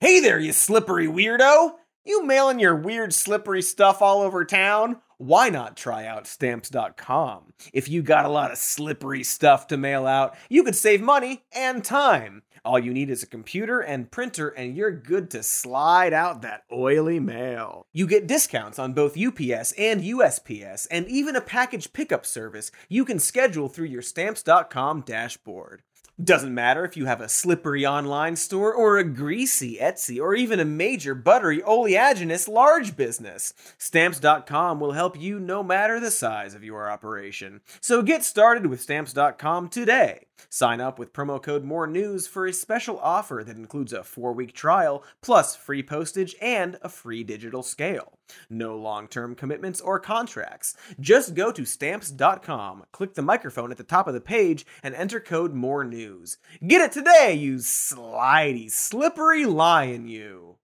[0.00, 1.72] Hey there, you slippery weirdo!
[2.04, 4.98] You mailing your weird slippery stuff all over town?
[5.16, 7.52] Why not try out stamps.com?
[7.72, 11.42] If you got a lot of slippery stuff to mail out, you could save money
[11.52, 12.44] and time.
[12.64, 16.62] All you need is a computer and printer, and you're good to slide out that
[16.70, 17.84] oily mail.
[17.92, 23.04] You get discounts on both UPS and USPS, and even a package pickup service you
[23.04, 25.82] can schedule through your stamps.com dashboard.
[26.22, 30.58] Doesn't matter if you have a slippery online store or a greasy Etsy or even
[30.58, 33.54] a major buttery oleaginous large business.
[33.78, 37.60] Stamps.com will help you no matter the size of your operation.
[37.80, 40.27] So get started with Stamps.com today.
[40.48, 44.32] Sign up with promo code More News for a special offer that includes a four
[44.32, 48.18] week trial, plus free postage and a free digital scale.
[48.48, 50.76] No long term commitments or contracts.
[51.00, 55.20] Just go to Stamps.com, click the microphone at the top of the page, and enter
[55.20, 56.38] code More News.
[56.66, 60.56] Get it today, you slidey, slippery lion, you.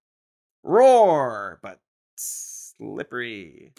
[0.63, 1.81] Roar, but
[2.17, 3.73] slippery.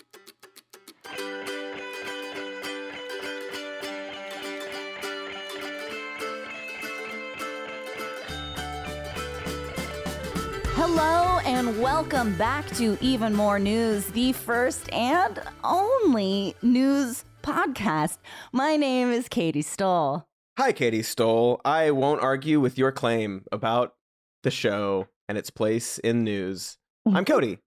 [10.78, 18.18] Hello and welcome back to Even More News, the first and only news podcast.
[18.52, 20.26] My name is Katie Stoll.
[20.58, 21.62] Hi, Katie Stoll.
[21.66, 23.96] I won't argue with your claim about
[24.44, 26.78] the show and its place in news.
[27.06, 27.60] I'm Cody.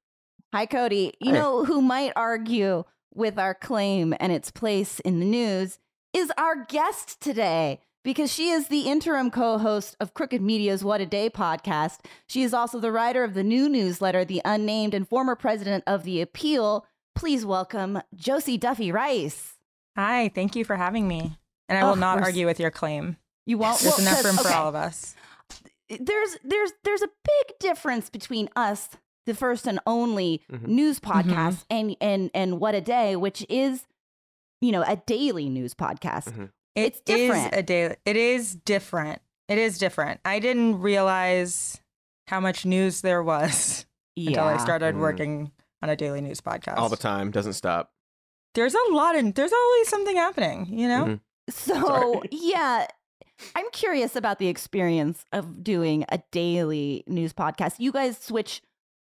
[0.54, 1.14] Hi, Cody.
[1.20, 1.38] You Hi.
[1.38, 5.78] know who might argue with our claim and its place in the news
[6.12, 11.02] is our guest today because she is the interim co host of Crooked Media's What
[11.02, 11.98] a Day podcast.
[12.26, 16.04] She is also the writer of the new newsletter, The Unnamed, and former president of
[16.04, 16.86] The Appeal.
[17.14, 19.58] Please welcome Josie Duffy Rice.
[19.94, 21.36] Hi, thank you for having me.
[21.68, 23.18] And I will Oh, not argue with your claim.
[23.44, 23.78] You won't.
[23.80, 24.54] There's well, enough 'cause- room for okay.
[24.54, 25.14] all of us.
[26.00, 28.88] there's there's there's a big difference between us
[29.26, 30.66] the first and only Mhm.
[30.66, 31.30] news Mm-hmm.
[31.30, 33.86] podcast and and and what a day which is
[34.62, 36.50] you know a daily news podcast Mhm.
[36.78, 37.52] It It's different.
[37.52, 37.96] is a daily.
[38.04, 39.20] It is different.
[39.48, 40.20] It is different.
[40.24, 41.80] I didn't realize
[42.28, 44.98] how much news there was until I started Mm.
[45.00, 45.52] working
[45.82, 46.76] on a daily news podcast.
[46.76, 47.92] All the time, doesn't stop.
[48.54, 51.04] There's a lot and there's always something happening, you know?
[51.04, 51.20] Mhm.
[51.50, 52.86] so yeah
[53.54, 58.60] i'm curious about the experience of doing a daily news podcast you guys switch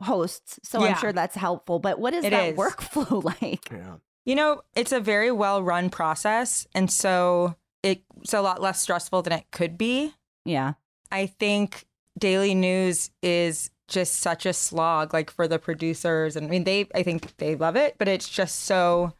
[0.01, 2.57] hosts so i'm sure that's helpful but what is It that is.
[2.57, 3.95] workflow like Yeah.
[4.25, 6.67] You know, it's a very well run process.
[6.73, 10.13] And so it's a lot less stressful than it could be.
[10.43, 10.73] yeah
[11.11, 11.85] I think
[12.17, 16.35] daily news is just such a slog, like for the producers.
[16.35, 19.13] And I mean, they, I think they love it, but it's just so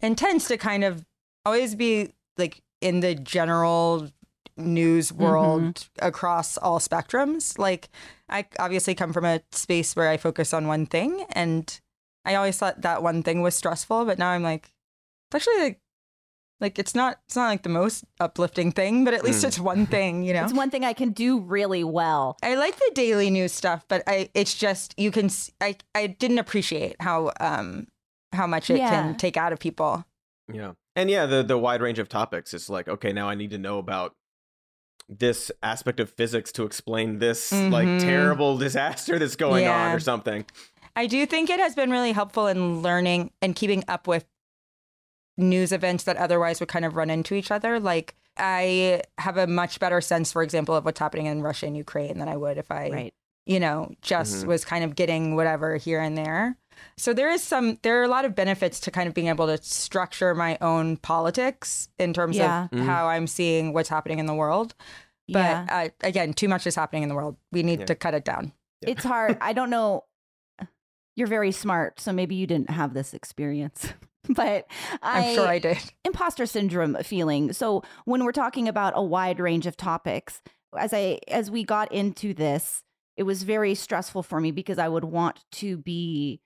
[0.00, 1.06] intense to kind of
[1.46, 4.10] always be like in the general
[4.56, 5.22] news mm-hmm.
[5.22, 7.58] world across all spectrums.
[7.58, 7.88] Like,
[8.28, 11.80] I obviously come from a space where I focus on one thing, and
[12.24, 14.70] I always thought that one thing was stressful, but now I'm like,
[15.32, 15.80] it's actually like,
[16.60, 19.48] like it's not it's not like the most uplifting thing, but at least Mm.
[19.48, 20.44] it's one thing, you know.
[20.44, 24.02] it's one thing i can do really well I like the daily news stuff, but
[24.06, 27.86] I it's just you can I, I didn't appreciate how um
[28.32, 28.90] how much it Yeah.
[28.90, 30.04] can take out of people.
[30.52, 30.72] Yeah.
[30.96, 32.52] And yeah, the the wide range of topics.
[32.52, 34.14] It's like, okay, now I need to know about
[35.08, 37.98] this aspect of physics to explain this like Mhm.
[37.98, 40.44] terrible disaster that's going on or something.
[40.96, 44.24] I do think it has been really helpful in learning and keeping up with
[45.36, 47.80] news events that otherwise would kind of run into each other.
[47.80, 51.76] Like I have a much better sense, for example, of what's happening in Russia and
[51.76, 53.14] Ukraine than I would if I right
[53.46, 54.48] you know, just Mhm.
[54.48, 56.56] was kind of getting whatever here and there.
[56.98, 59.46] So there is some, there are a lot of benefits to kind of being able
[59.46, 62.64] to structure my own politics in terms Yeah.
[62.66, 62.84] of Mhm.
[62.84, 64.74] how I'm seeing what's happening in the world.
[65.26, 67.38] But yeah uh, again, too much is happening in the world.
[67.50, 67.86] We need Yeah.
[67.86, 68.52] to cut it down.
[68.82, 68.90] Yeah.
[68.90, 69.38] it's hard.
[69.40, 70.04] I don't know.
[71.16, 73.92] You're very smart, so maybe you didn't have this experience.
[74.28, 74.66] But
[75.02, 75.78] I'm sure I did.
[76.04, 77.52] imposter syndrome feeling.
[77.54, 80.40] So when we're talking about a wide range of topics,
[80.78, 82.84] as I as we got into this,
[83.16, 86.42] it was very stressful for me because I would want to be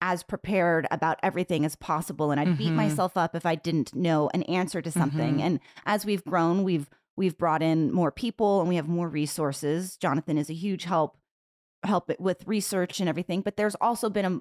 [0.00, 2.76] as prepared about everything as possible and I'd beat Mhm.
[2.76, 5.38] myself up if I didn't know an answer to something.
[5.38, 5.42] Mhm.
[5.42, 9.96] And as we've grown, we've we've brought in more people and we have more resources.
[9.98, 11.18] Jonathan is a huge help
[11.86, 14.40] help it with research and everything, but there's also been a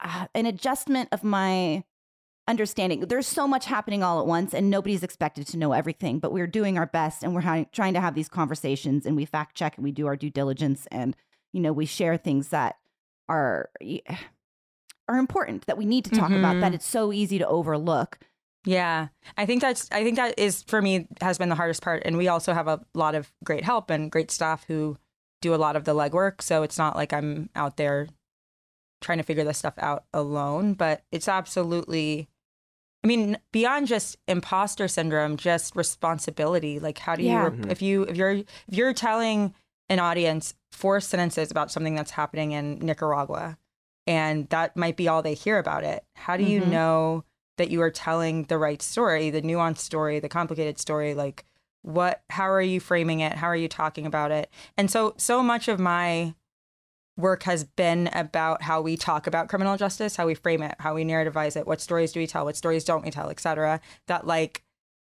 [0.00, 1.84] uh, an adjustment of my
[2.46, 3.00] understanding.
[3.00, 6.18] There's so much happening all at once, and nobody's expected to know everything.
[6.18, 9.24] But we're doing our best, and we're ha- trying to have these conversations, and we
[9.24, 11.16] fact check, and we do our due diligence, and
[11.52, 12.76] you know, we share things that
[13.28, 13.70] are
[15.08, 16.60] are important that we need to talk about.
[16.60, 16.76] That Mhm.
[16.76, 18.18] it's so easy to overlook.
[18.64, 19.08] Yeah.
[19.36, 22.02] I think that's, I think that is for me has been the hardest part.
[22.06, 24.96] And we also have a lot of great help and great staff who
[25.44, 26.40] do a lot of the legwork.
[26.40, 28.08] So it's not like I'm out there
[29.02, 32.28] trying to figure this stuff out alone, but it's absolutely
[33.02, 36.80] I mean, beyond just imposter syndrome, just responsibility.
[36.80, 37.50] Like how do you Yeah.
[37.68, 39.54] if you if you're if you're telling
[39.90, 43.58] an audience four sentences about something that's happening in Nicaragua
[44.06, 46.02] and that might be all they hear about it.
[46.14, 46.68] How do you Mhm.
[46.68, 47.24] know
[47.58, 51.12] that you are telling the right story, the nuanced story, the complicated story?
[51.14, 51.44] Like
[51.84, 53.34] what how are you framing it?
[53.34, 54.50] How are you talking about it?
[54.76, 56.34] And so so much of my
[57.16, 60.94] work has been about how we talk about criminal justice, how we frame it, how
[60.94, 63.80] we narrativize it, what stories do we tell, what stories don't we tell, etc.
[64.08, 64.64] That like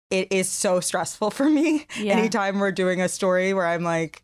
[0.10, 2.18] it is so stressful for me Yeah.
[2.18, 4.24] anytime we're doing a story where I'm like,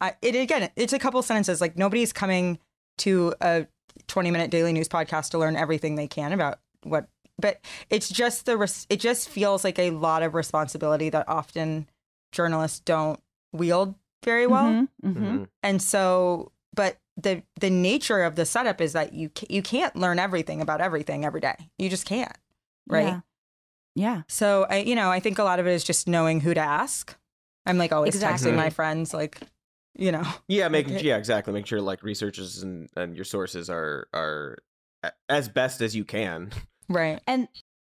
[0.00, 1.60] I, it again, it's a couple sentences.
[1.62, 2.58] Like nobody's coming
[2.98, 3.66] to a
[4.06, 7.08] 20 minute daily news podcast to learn everything they can about what,
[7.38, 7.60] but
[7.90, 11.88] it's just the, res- it just feels like a lot of responsibility that often
[12.32, 13.20] journalists don't
[13.52, 13.94] wield
[14.24, 14.66] very well.
[14.72, 15.14] Mhm, mhm.
[15.16, 15.48] Mhm.
[15.62, 19.94] And so, but the the nature of the setup is that you ca- you can't
[19.96, 21.70] learn everything about everything every day.
[21.78, 22.36] You just can't,
[22.88, 23.04] right?
[23.06, 23.20] Yeah.
[23.94, 24.22] Yeah.
[24.28, 26.60] So I, you know, I think a lot of it is just knowing who to
[26.60, 27.16] ask.
[27.64, 28.50] I'm like always Exactly.
[28.52, 29.40] texting my friends, like,
[29.96, 31.00] you know, Yeah, make Okay.
[31.02, 31.52] yeah exactly.
[31.54, 34.58] Make sure like researchers and, and your sources are are
[35.28, 36.50] as best as you can.
[36.88, 37.20] Right?
[37.26, 37.48] and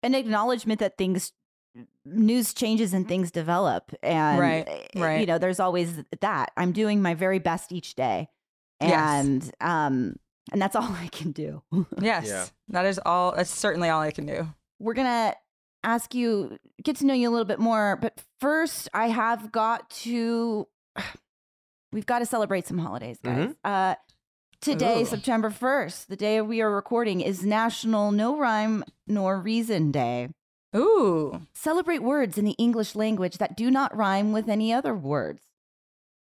[0.04, 1.32] an acknowledgement that things
[2.06, 5.20] news changes and things develop and Right, eh, right.
[5.20, 8.30] you know there's always that i'm doing my very best each day
[8.82, 9.26] Yes.
[9.26, 10.16] and um
[10.52, 11.62] and that's all i can do
[12.02, 12.46] Yes, Yeah.
[12.70, 13.34] that is all.
[13.36, 14.48] That's certainly all I can do.
[14.80, 15.36] we're gonna
[15.84, 19.90] ask you get to know you a little bit more but first i have got
[19.92, 20.68] to
[21.92, 23.96] we've got to celebrate some holidays guys uh
[24.62, 25.06] today Ooh.
[25.06, 30.30] september 1st the day we are recording is national no rhyme nor reason day
[30.76, 35.42] Ooh, Celebrate words in the English language that do not rhyme with any other words.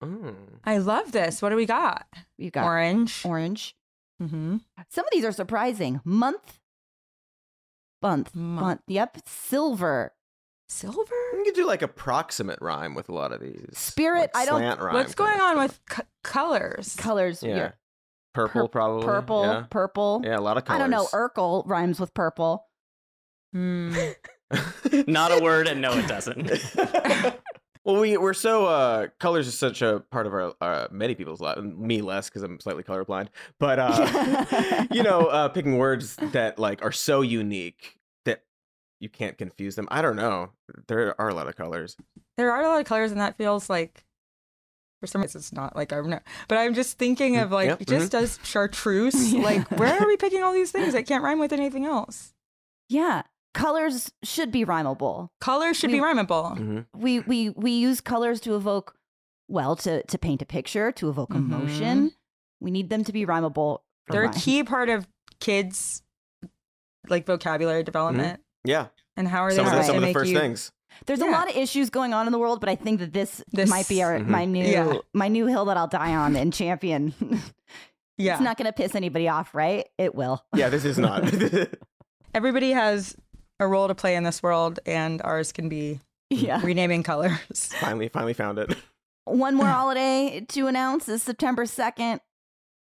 [0.04, 0.36] Mm.
[0.66, 1.42] I love this.
[1.42, 2.06] What do we got?
[2.38, 3.24] We've got Orange.
[3.26, 3.74] orange.
[4.22, 4.58] Mm-hmm.
[4.90, 6.02] Some of these are surprising.
[6.04, 6.60] Month,
[8.02, 8.62] month, Month.
[8.62, 8.82] month.
[8.88, 9.18] Yep.
[9.26, 10.14] Silver,
[10.68, 11.16] Silver.
[11.34, 13.70] You can do like approximate rhyme with a lot of these.
[13.78, 15.80] Spirit, like I don't- slant rhyme What's going on stuff.
[15.90, 16.96] with c- colors?
[16.98, 17.42] colors.
[17.42, 17.72] Yeah, yeah,
[18.38, 19.06] purple Pur- probably.
[19.06, 19.66] Purple, Yeah.
[19.70, 20.22] purple.
[20.24, 20.78] yeah, a lot of colors.
[20.78, 21.06] I don't know.
[21.14, 22.66] Urkel rhymes with purple.
[23.54, 23.96] Hmm.
[25.08, 26.50] Not a word, and no, it doesn't.
[27.84, 31.42] well, we we're so uh colors is such a part of our uh, many people's
[31.42, 31.58] life.
[31.58, 33.28] Me less because I'm slightly colorblind,
[33.60, 38.44] but uh, you know, uh, picking words that like are so unique that
[39.00, 39.88] you can't confuse them.
[39.92, 40.52] I don't know.
[40.88, 41.96] There are a lot of colors.
[42.38, 44.06] there are a lot of colors, and that feels like.
[45.00, 47.68] For some reason, it's not like I don't know, but I'm just thinking of like
[47.68, 49.34] Yep, just as chartreuse.
[49.34, 52.34] Like, where are we picking all these things that can't rhyme with anything else?
[52.90, 53.24] Yeah.
[53.54, 55.30] Colors should be rhymable.
[55.42, 56.58] Colors should We- be rhymable.
[56.58, 56.86] Mhm.
[56.96, 58.96] We we we use colors to evoke
[59.48, 61.36] well, to to paint a picture, to evoke Mhm.
[61.38, 62.12] emotion.
[62.60, 63.80] We need them to be rhymable.
[64.10, 65.08] They're a key part of
[65.40, 66.02] kids'
[67.08, 68.42] like vocabulary development.
[68.64, 70.40] Yeah, And how are some they of the, some of the first you?
[70.40, 70.72] things.
[71.06, 73.44] There's a lot of issues going on in the world, but I think that this,
[73.52, 74.28] This- might be our Mhm.
[74.28, 74.94] my new Yeah.
[75.14, 77.14] my new hill that I'll die on and champion.
[78.20, 79.88] Yeah, It's not going to piss anybody off, right?
[80.00, 80.44] It will.
[80.56, 81.32] Yeah, this is not.
[82.34, 83.16] everybody has
[83.60, 86.00] a role to play in this world, and ours can be
[86.32, 86.60] Yeah.
[86.64, 87.38] renaming colors.
[87.80, 88.76] finally, finally found it.
[89.26, 92.20] One more holiday to announce is September 2nd.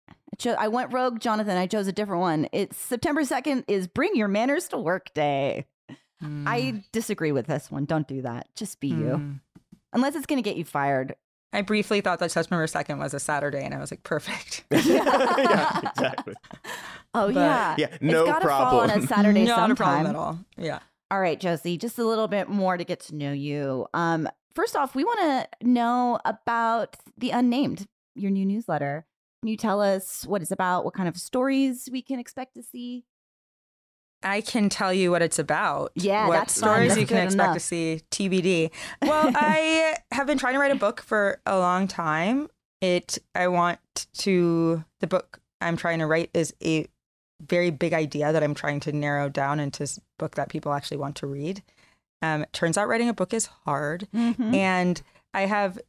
[0.09, 1.57] I, cho- I went rogue, Jonathan.
[1.57, 2.47] I chose a different one.
[2.51, 5.67] It's September 2nd is Bring Your Manners to Work Day.
[6.23, 6.43] Mm.
[6.47, 7.85] I disagree with this one.
[7.85, 8.47] Don't do that.
[8.55, 8.95] Just be you.
[8.95, 9.39] Mm.
[9.93, 11.15] Unless it's going to get you fired.
[11.51, 14.65] I briefly thought that September second was a Saturday, and I was like, perfect.
[14.71, 16.35] yeah, exactly.
[17.15, 17.75] Oh, But- yeah.
[17.77, 19.07] Yeah, no it's gotta fall on a.
[19.07, 19.71] Saturday Not sometime.
[19.71, 20.39] a problem at all.
[20.57, 20.79] Yeah.
[21.11, 23.87] All right, Josie, just a little bit more to get to know you.
[23.95, 29.07] Um, first off, we want to know about the Unnamed, your new newsletter.
[29.41, 32.61] Can you tell us what it's about, what kind of stories we can expect to
[32.61, 33.05] see?
[34.23, 35.91] I can tell you what it's about.
[35.95, 38.01] Yeah, what stories you can expect to see.
[38.11, 38.71] TBD.
[39.01, 42.49] Well, I have been trying to write a book for a long time.
[42.81, 43.17] It.
[43.35, 43.79] I want
[44.19, 44.83] to.
[44.99, 46.87] The book I'm trying to write is a
[47.41, 50.97] very big idea that I'm trying to narrow down into a book that people actually
[50.97, 51.63] want to read.
[52.21, 54.07] Um, it turns out writing a book is hard.
[54.13, 54.53] Mhm.
[54.53, 55.01] and
[55.33, 55.79] I have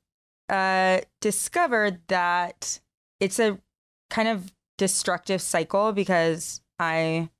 [0.49, 2.80] uh, discovered that
[3.20, 3.58] it's a
[4.10, 7.30] kind of destructive cycle because I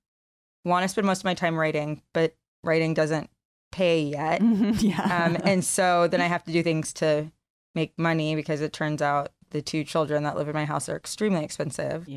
[0.65, 3.31] want to spend most of my time writing, but writing doesn't
[3.73, 4.43] pay yet.
[4.43, 5.25] yeah.
[5.25, 7.31] Um, and so then I have to do things to
[7.75, 10.97] make money because it turns out the two children that live in my house are
[10.97, 12.09] extremely expensive.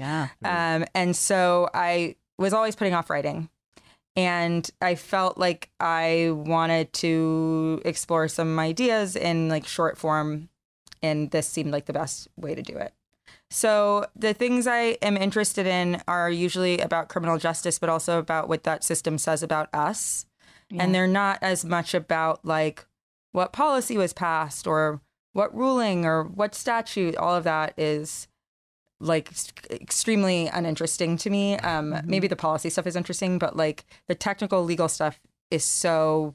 [0.41, 0.75] yeah.
[0.75, 3.49] Um, and so I was always putting off writing.
[4.15, 10.49] And I felt like I wanted to explore some ideas in like short form
[11.03, 12.93] and this seemed like the best way to do it.
[13.53, 18.49] So the things I am interested in are usually about criminal justice, but also about
[18.49, 20.25] what that system says about us.
[20.71, 20.81] Yeah.
[20.81, 22.87] And they're not as much about like
[23.31, 25.01] what policy was passed or
[25.33, 27.15] what ruling or what statute.
[27.15, 28.27] All of that is
[28.99, 29.29] like
[29.69, 31.57] extremely uninteresting to me.
[31.57, 32.05] Um, Mhm.
[32.05, 35.19] Maybe the policy stuff is interesting, but like the technical legal stuff
[35.51, 36.33] is so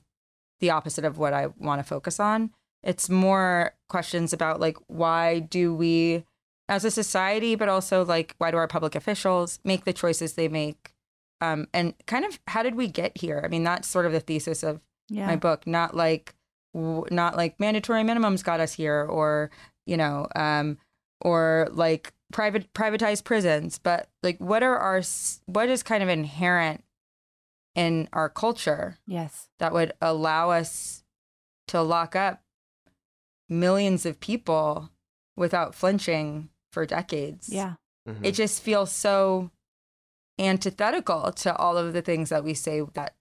[0.61, 2.51] the opposite of what I want to focus on.
[2.85, 6.25] It's more questions about like why do we
[6.69, 10.49] as a society, but also like why do our public officials make the choices they
[10.49, 10.95] make?
[11.41, 13.41] Um, and kind of how did we get here?
[13.45, 15.27] I mean, that's sort of the thesis of yeah.
[15.27, 15.67] my book.
[15.67, 16.35] Not like
[16.75, 19.51] w- not like mandatory minimums got us here, or
[19.87, 20.79] you know, um,
[21.21, 25.03] or like private privatized prisons, but like what are our
[25.47, 26.83] what is kind of inherent
[27.75, 29.49] in our culture yes.
[29.61, 31.05] that would allow us
[31.69, 32.43] to lock up
[33.49, 34.91] millions of people
[35.37, 37.49] without flinching for decades.
[37.49, 37.75] Yeah.
[38.09, 38.25] Mhm.
[38.25, 39.51] It just feels so
[40.39, 43.15] antithetical to all of the things that we say that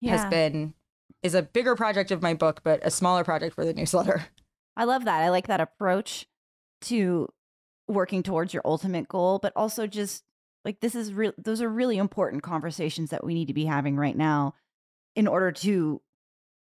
[0.00, 0.16] Yeah.
[0.18, 0.74] has been
[1.22, 4.26] is a bigger project of my book, but a smaller project for the newsletter.
[4.76, 5.22] I love that.
[5.22, 6.26] I like that approach
[6.82, 7.28] to
[7.88, 10.24] working towards your ultimate goal, but also just
[10.64, 13.96] like this is real those are really important conversations that we need to be having
[13.96, 14.54] right now
[15.14, 16.00] in order to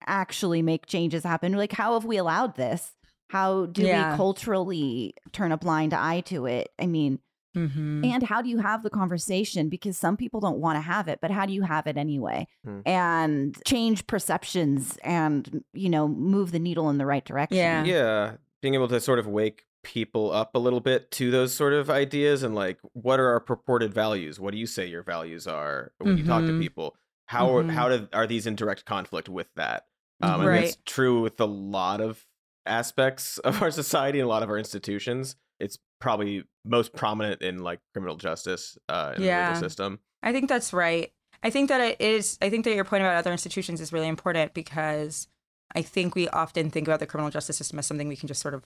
[0.06, 1.52] actually make changes happen.
[1.52, 2.96] Like how have we allowed this?
[3.32, 4.10] How do Yeah.
[4.12, 6.68] we culturally turn a blind eye to it?
[6.78, 7.18] I mean,
[7.54, 8.02] Mm-hmm.
[8.06, 11.18] and how do you have the conversation because some people don't want to have it
[11.20, 12.80] but how do you have it anyway Hmm.
[12.86, 17.84] and change perceptions and you know move the needle in the right direction Yeah.
[17.84, 21.74] yeah being able to sort of wake people up a little bit to those sort
[21.74, 25.46] of ideas and like what are our purported values what do you say your values
[25.46, 26.58] are when you talk to Mhm.
[26.60, 26.96] people
[27.26, 27.70] how Mhm.
[27.70, 29.84] how do, are these in direct conflict with that
[30.22, 32.24] um, and it's true with a lot of
[32.66, 37.58] aspects of our society and a lot of our institutions it's probably most prominent in
[37.58, 39.48] like criminal justice uh in the Yeah.
[39.54, 41.12] legal system I think that's right.
[41.42, 42.38] I think that it is.
[42.40, 45.26] I think that your point about other institutions is really important because
[45.74, 48.40] I think we often think about the criminal justice system as something we can just
[48.40, 48.62] sort of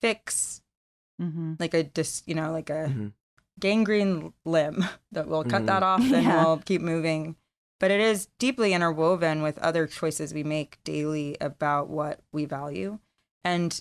[0.00, 0.62] fix,
[1.20, 1.54] mm-hmm.
[1.58, 3.12] like a dis, you know, like a Mhm.
[3.58, 5.66] gangrene limb that we'll cut Mhm.
[5.66, 6.44] that off and Yeah.
[6.44, 7.34] we'll keep moving.
[7.80, 12.98] But it is deeply interwoven with other choices we make daily about what we value.
[13.42, 13.80] And,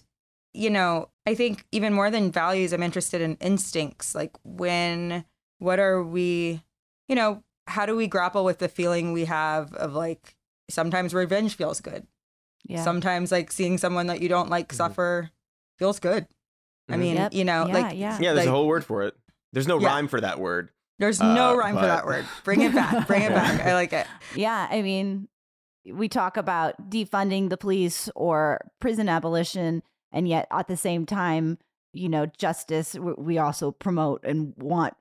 [0.54, 4.16] you know, I think even more than values, I'm interested in instincts.
[4.16, 5.26] Like, when,
[5.60, 6.64] what are we,
[7.10, 10.36] you know, how do we grapple with the feeling we have of like,
[10.70, 12.08] sometimes revenge feels good.
[12.68, 14.76] yeah Sometimes, like, seeing someone that you don't like Mhm.
[14.76, 15.30] suffer
[15.78, 16.26] feels good.
[16.90, 17.00] I Mhm.
[17.00, 17.34] mean, Yep.
[17.34, 18.18] you know, Yeah, like, yeah.
[18.20, 19.16] yeah there's like- a whole word for it
[19.52, 19.88] there's no Yeah.
[19.88, 22.26] rhyme for that word There's no Uh, rhyme for that word.
[22.44, 23.08] Bring it back.
[23.08, 23.62] Bring it back.
[23.66, 24.06] I like it.
[24.36, 25.28] yeah i mean
[25.92, 31.58] we talk about defunding the police or prison abolition and yet at the same time
[31.94, 34.94] you know justice we also promote and want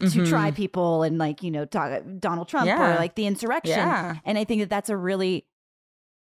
[0.00, 2.98] to try people and like you know talk donald trump or Mm-hmm.
[2.98, 4.16] Like the insurrection Yeah.
[4.24, 5.44] And I think that that's a really,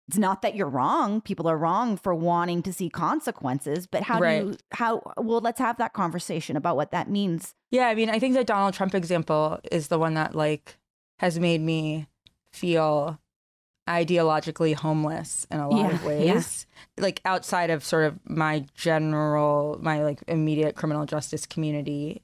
[0.08, 1.20] it's not that you're wrong.
[1.22, 4.40] People are wrong for wanting to see consequences, but how Right.
[4.42, 7.54] do you, how, well, let's have that conversation about what that means.
[7.70, 7.86] Yeah.
[7.88, 10.76] I mean, I think the Donald Trump example is the one that like
[11.20, 12.06] has made me
[12.52, 13.18] feel
[13.88, 16.66] ideologically homeless in a lot of ways.
[16.96, 17.02] yeah.
[17.02, 22.22] Like outside of sort of my general, my like immediate criminal justice community.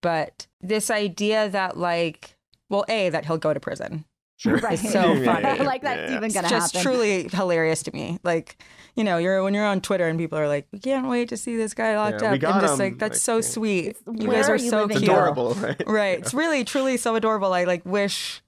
[0.00, 2.36] But this idea that like,
[2.68, 4.04] well, A, that he'll go to prison.
[4.38, 4.78] Sure Right.
[4.94, 5.42] So Yeah, funny.
[5.42, 6.16] yeah, yeah, like that's yeah.
[6.16, 6.90] even It's going to just happen.
[6.90, 8.18] truly hilarious to me.
[8.22, 8.62] Like,
[8.96, 11.36] you know, you're when you're on Twitter and people are like, "We can't wait to
[11.36, 13.96] see this guy locked Yeah, up." got I'm just like, "That's Like, so sweet.
[14.10, 16.18] You guys are are you so cute." adorable right Right.
[16.18, 17.52] It's really, truly so adorable.
[17.52, 18.42] I like wish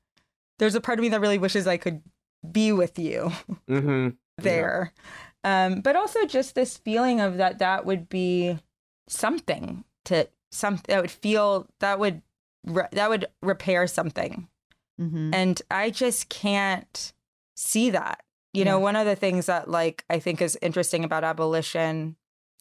[0.59, 2.03] there's a part of me that really wishes I could
[2.51, 3.31] be with you
[3.69, 4.09] mm-hmm.
[4.39, 4.93] there.
[5.45, 8.59] Um, but also just this feeling of that that would be
[9.09, 12.23] something to some that would feel that would
[12.67, 14.49] re- that would repair something.
[15.01, 15.35] Mhm.
[15.35, 17.13] And I just can't
[17.57, 18.23] see that.
[18.53, 22.17] You know, one of the things that like I think is interesting about abolition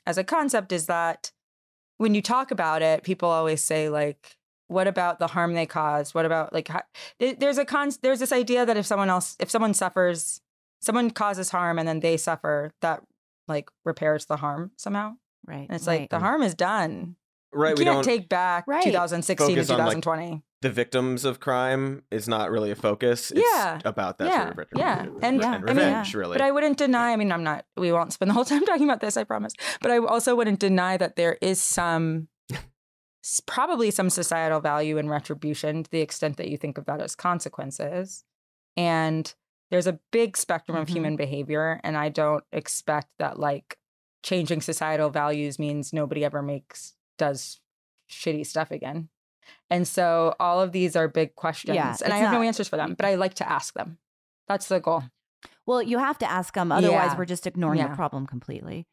[0.06, 1.32] as a concept is that
[1.98, 6.14] when you talk about it, people always say like what about the harm they caused?
[6.14, 6.84] What about like how,
[7.20, 10.42] there's a con there's this idea that if someone else if someone suffers
[10.80, 13.02] someone causes harm and then they suffer that
[13.48, 15.16] like repairs the harm somehow.
[15.48, 15.66] Right.
[15.68, 16.02] And it's right.
[16.02, 17.16] like the harm is done.
[17.52, 18.84] right you we can't don't take back Right.
[18.84, 20.44] 2016 to Focus on, like, 2020.
[20.62, 23.32] The victims of crime is not really a focus.
[23.32, 23.80] It's Yeah.
[23.86, 24.46] about that Yeah.
[24.48, 24.88] sort of Yeah.
[24.88, 25.56] retribution And- Yeah.
[25.56, 26.34] and I mean, revenge, really.
[26.38, 28.84] But I wouldn't deny, I mean, I'm not, we won't spend the whole time talking
[28.84, 29.54] about this, I promise.
[29.82, 32.28] But I also wouldn't deny that there is some,
[33.46, 37.16] probably some societal value in retribution to the extent that you think of that as
[37.16, 38.24] consequences.
[38.76, 39.34] And
[39.72, 40.92] there's a big spectrum of Mhm.
[40.94, 41.80] human behavior.
[41.84, 43.78] And I don't expect that, like,
[44.24, 47.62] changing societal values means nobody ever makes does
[48.10, 49.10] shitty stuff again.
[49.70, 51.76] And so all of these are big questions.
[51.76, 53.98] Yeah, and I have no answers for them, but I like to ask them.
[54.48, 55.02] That's the goal.
[55.02, 55.10] Mm.
[55.66, 57.18] Well, you have to ask them, otherwise Yeah.
[57.18, 58.88] we're just ignoring the problem completely.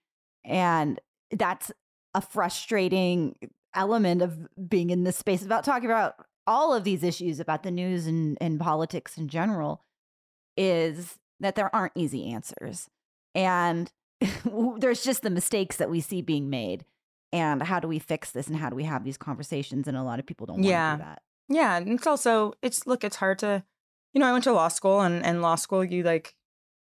[0.45, 1.73] And that's
[2.15, 3.37] a frustrating
[3.75, 6.15] element of being in this space about talking about
[6.47, 9.83] all of these issues about the news and, and politics in general
[10.57, 12.89] is that there aren't easy answers.
[13.35, 13.91] And
[14.79, 16.85] there's just the mistakes that we see being made.
[17.33, 19.89] And how do we fix this and how do we have these conversations?
[19.89, 20.91] And a lot of people don't want Yeah.
[20.93, 21.23] to do that.
[21.49, 23.65] Yeah, and it's also it's look, it's hard to
[24.13, 26.35] you know, I went to law school and and law school you like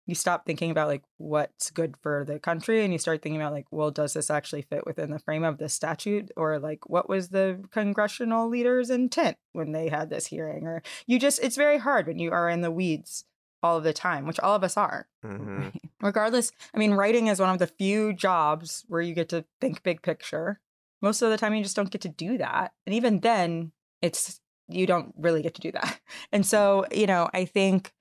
[0.05, 3.53] you stop thinking about like what's good for the country and you start thinking about
[3.53, 7.07] like well does this actually fit within the frame of the statute or like what
[7.07, 11.77] was the congressional leader's intent when they had this hearing or you just it's very
[11.77, 13.23] hard when you are in the weeds
[13.63, 15.73] all of the time which all of us are Mhm.
[16.01, 19.81] Regardless i mean writing is one of the few jobs where you get to think
[19.83, 20.59] big picture.
[21.01, 24.41] Most of the time you just don't get to do that and even then it's
[24.67, 25.99] you don't really get to do that.
[26.31, 27.93] And so you know i think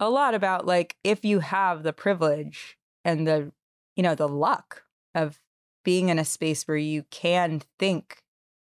[0.00, 3.52] a lot about like if you have the privilege and the
[3.96, 5.38] you know the luck of
[5.84, 8.22] being in a space where you can think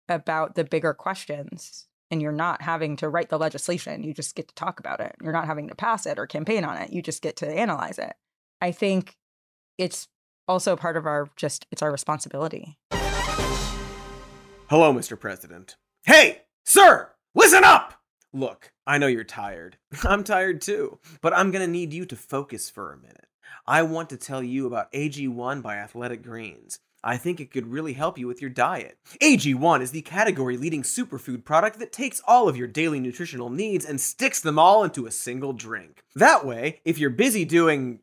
[0.09, 4.49] about the bigger questions and you're not having to write the legislation you just get
[4.49, 7.03] to talk about it you're not having to pass it or campaign on it you
[7.03, 8.15] just get to analyze it
[8.61, 9.17] i think
[9.79, 10.09] it's
[10.49, 12.77] also part of our just it's our responsibility
[14.71, 15.19] Hello, Mr.
[15.19, 15.75] President.
[16.05, 17.95] Hey, sir, listen up!
[18.33, 19.79] Look, I know you're tired.
[20.05, 23.27] I'm tired too, but I'm gonna need you to focus for a minute.
[23.67, 26.79] I want to tell you about AG1 by Athletic Greens.
[27.03, 28.99] I think it could really help you with your diet.
[29.23, 33.87] AG1 is the category leading superfood product that takes all of your daily nutritional needs
[33.87, 36.03] and sticks them all into a single drink.
[36.15, 38.01] That way, if you're busy doing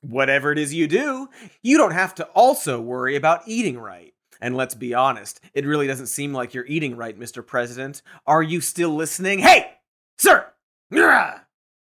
[0.00, 1.28] whatever it is you do,
[1.62, 4.14] you don't have to also worry about eating right.
[4.40, 7.44] And let's be honest, it really doesn't seem like you're eating right, Mr.
[7.44, 8.02] President.
[8.24, 9.40] Are you still listening?
[9.40, 9.72] Hey,
[10.16, 10.46] sir!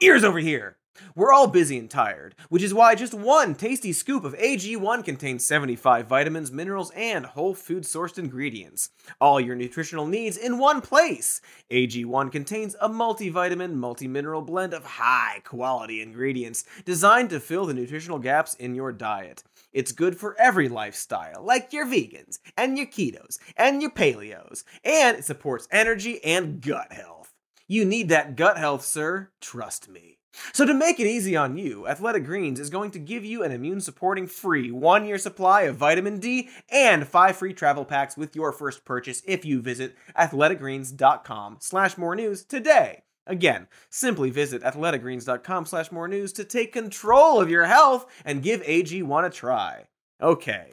[0.01, 0.77] Ears over here!
[1.14, 5.44] We're all busy and tired, which is why just one tasty scoop of AG1 contains
[5.44, 8.90] 75 vitamins, minerals, and whole food sourced ingredients.
[9.20, 11.40] All your nutritional needs in one place.
[11.70, 18.18] AG1 contains a multivitamin, multi-mineral blend of high quality ingredients designed to fill the nutritional
[18.18, 19.42] gaps in your diet.
[19.72, 25.18] It's good for every lifestyle, like your vegans, and your ketos, and your paleos, and
[25.18, 27.33] it supports energy and gut health.
[27.66, 29.30] You need that gut health, sir.
[29.40, 30.13] Trust me.
[30.53, 33.53] So, to make it easy on you, Athletic Greens is going to give you an
[33.53, 38.35] immune supporting free one year supply of vitamin D and five free travel packs with
[38.35, 43.03] your first purchase if you visit athleticgreens.com slash more news today.
[43.27, 48.62] Again, simply visit athleticgreens.com slash more news to take control of your health and give
[48.62, 49.85] AG1 a try.
[50.20, 50.73] Okay,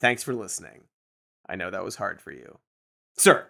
[0.00, 0.84] thanks for listening.
[1.48, 2.58] I know that was hard for you.
[3.16, 3.48] Sir.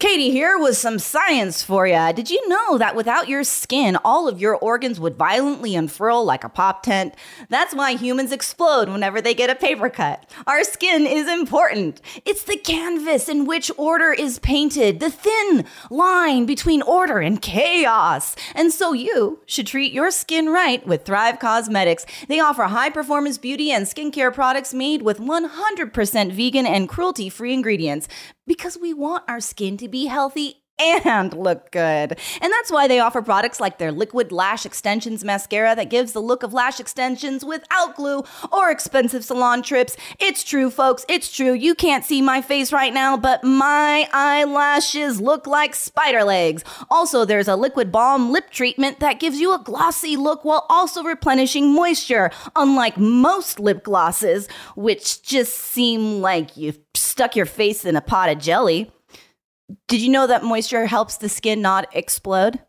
[0.00, 2.10] Katie here with some science for ya.
[2.10, 6.42] Did you know that without your skin, all of your organs would violently unfurl like
[6.42, 7.14] a pop tent?
[7.50, 10.24] That's why humans explode whenever they get a paper cut.
[10.46, 12.00] Our skin is important.
[12.24, 18.34] It's the canvas in which order is painted, the thin line between order and chaos.
[18.54, 22.06] And so you should treat your skin right with Thrive Causemetics.
[22.26, 27.52] They offer high performance beauty and skincare products made with 100% vegan and cruelty free
[27.52, 28.08] ingredients
[28.50, 32.18] because we want our skin to be healthy and look good.
[32.40, 36.20] And that's why they offer products like their liquid lash extensions mascara that gives the
[36.20, 39.96] look of lash extensions without glue or expensive salon trips.
[40.18, 41.04] It's true, folks.
[41.08, 41.52] It's true.
[41.52, 46.64] You can't see my face right now, but my eyelashes look like spider legs.
[46.90, 51.02] Also, there's a liquid balm lip treatment that gives you a glossy look while also
[51.02, 57.96] replenishing moisture, unlike most lip glosses, which just seem like you've stuck your face in
[57.96, 58.90] a pot of jelly.
[59.88, 62.60] Did you know that moisture helps the skin not explode?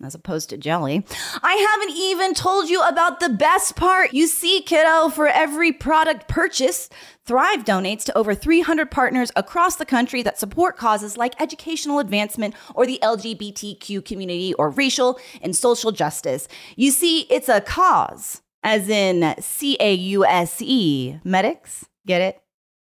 [0.00, 1.04] As opposed to jelly.
[1.42, 4.14] I haven't even told you about the best part.
[4.14, 6.88] You see, kiddo, for every product purchase,
[7.28, 12.54] Thrive donates to over 300 partners across the country that support causes like educational advancement
[12.74, 16.46] or the LGBTQ community or racial and social justice.
[16.76, 21.86] You see, it's a cause, as in C A U S E, medics.
[22.06, 22.40] Get it?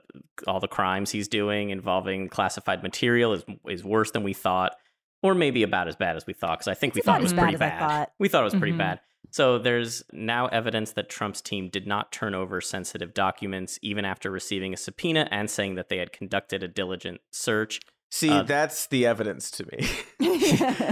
[0.48, 4.76] all the crimes he's doing involving classified material is is worse than we thought,
[5.22, 6.58] or maybe about as bad as we thought.
[6.60, 8.08] Because I think It's we thought it was pretty bad.
[8.17, 8.78] We thought it was pretty Mhm.
[8.80, 9.00] bad.
[9.32, 14.32] So there's now evidence that Trump's team did not turn over sensitive documents even after
[14.32, 17.80] receiving a subpoena and saying that they had conducted a diligent search.
[18.12, 19.88] See, Uh, that's the evidence to me.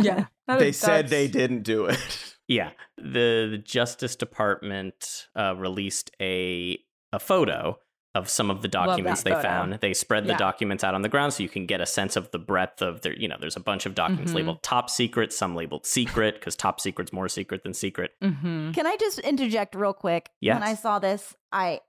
[0.01, 0.25] yeah.
[0.47, 2.35] That they is- said that's- they didn't do it.
[2.47, 6.79] Yeah, the, the Justice Department uh, released a
[7.11, 7.79] a photo
[8.17, 9.41] of some of the documents they photo.
[9.43, 9.73] found.
[9.75, 10.37] They spread the Yeah.
[10.37, 13.01] documents out on the ground so you can get a sense of the breadth of
[13.01, 13.13] their.
[13.13, 14.35] You know, there's a bunch of documents Mhm.
[14.35, 18.11] labeled top secret, some labeled secret because top secret's more secret than secret.
[18.23, 18.71] Mm-hmm.
[18.71, 20.29] Can I just interject real quick?
[20.41, 20.55] Yes.
[20.59, 21.81] When I saw this, I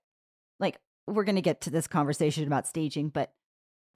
[0.61, 3.33] like we're going to get to this conversation about staging, but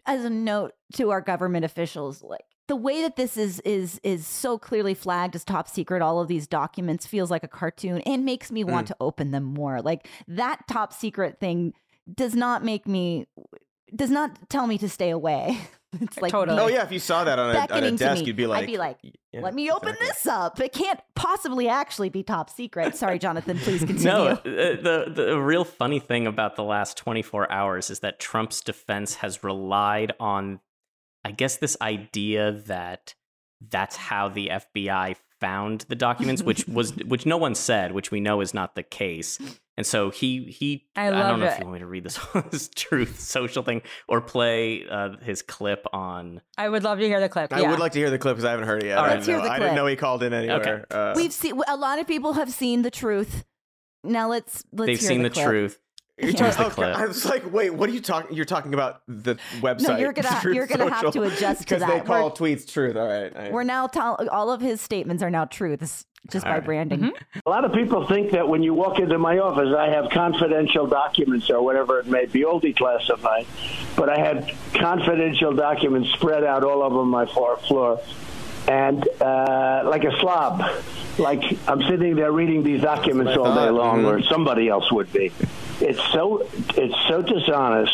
[0.07, 4.27] as a note to our government officials, like the way that this is is is
[4.27, 8.25] so clearly flagged as top secret all of these documents feels like a cartoon and
[8.25, 9.83] makes me want to open them more.
[9.83, 11.75] Like that top secret thing
[12.13, 13.27] does not make me
[13.95, 15.59] does not tell me to stay away.
[16.01, 16.59] It's like Totally.
[16.59, 18.29] Oh yeah, if you saw that on a, on a Beckoning desk, me.
[18.29, 18.97] you'd be like, I'd be like,
[19.31, 20.07] yeah, Let me open exactly.
[20.07, 20.59] this up.
[20.59, 22.97] It can't possibly actually be top secret.
[22.97, 23.59] Sorry, Jonathan.
[23.59, 24.05] Please continue.
[24.05, 28.63] No, uh, the the real funny thing about the last 24 hours is that Trump's
[28.63, 30.61] defense has relied on
[31.27, 33.15] I guess this idea that
[33.61, 38.21] that's how the FBI found the documents which was which no one said, which we
[38.21, 39.39] know is not the case.
[39.77, 42.19] And so he he I don't love know if you want me to read this
[42.51, 47.21] this truth social thing or play uh, his clip on I would love to hear
[47.21, 47.53] the clip.
[47.53, 47.71] I yeah.
[47.71, 48.99] would like to hear the clip because I haven't heard it yet.
[48.99, 50.87] All I didn't Let's hear know- the I didn't know he called in anywhere.
[50.91, 53.45] Uh, We've seen a lot of people have seen the truth.
[54.05, 55.47] Now let's let's they've hear seen the, the, clip.
[55.47, 55.79] truth.
[56.19, 56.33] You're Yeah.
[56.33, 56.97] talking- Here's the okay, clip.
[56.99, 58.37] I was like, wait, what are you talking?
[58.37, 59.89] You're talking about the website.
[59.89, 62.71] No, you're gonna- Truth you're gonna have to adjust to because they call We're- tweets
[62.71, 62.97] truth.
[62.97, 63.35] All right.
[63.35, 66.65] I- We're now tell all of his statements are now truths just All by right.
[66.65, 67.01] branding.
[67.01, 67.39] Mm-hmm.
[67.47, 70.87] A lot of people think that when you walk into my office, I have confidential
[70.87, 73.47] documents or whatever it may be, all declassified.
[73.97, 78.01] But I had confidential documents spread out all over my floor, floor.
[78.69, 80.63] and uh, like a slob,
[81.19, 84.29] like I'm sitting there reading these documents That's what I all day long, or Mhm.
[84.29, 85.33] somebody else would be.
[85.83, 87.93] It's so it's so dishonest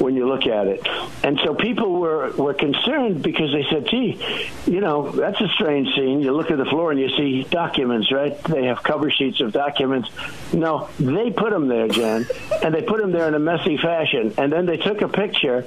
[0.00, 0.86] when you look at it,
[1.22, 4.18] and so people were were concerned because they said, "Gee,
[4.66, 8.10] you know, that's a strange scene." You look at the floor and you see documents,
[8.10, 8.34] right?
[8.44, 10.08] They have cover sheets of documents.
[10.54, 12.26] No, they put them there, Jen,
[12.62, 15.66] and they put them there in a messy fashion, and then they took a picture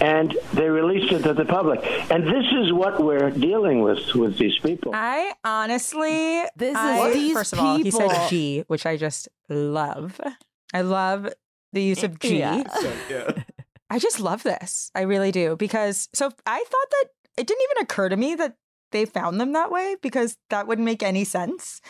[0.00, 1.80] and they released it to the public.
[2.10, 4.90] And this is what we're dealing with with these people.
[4.94, 9.28] I honestly, This is I- these first of all, he said G, which I just
[9.48, 10.20] love.
[10.74, 11.32] I love
[11.72, 12.42] the use of G.
[12.44, 12.68] I Yeah.
[12.68, 13.98] So, yeah.
[13.98, 14.90] just love this.
[14.94, 17.04] I really do because so I thought that
[17.38, 18.56] it didn't even occur to me that
[18.92, 21.80] they found them that way because that wouldn't make any sense.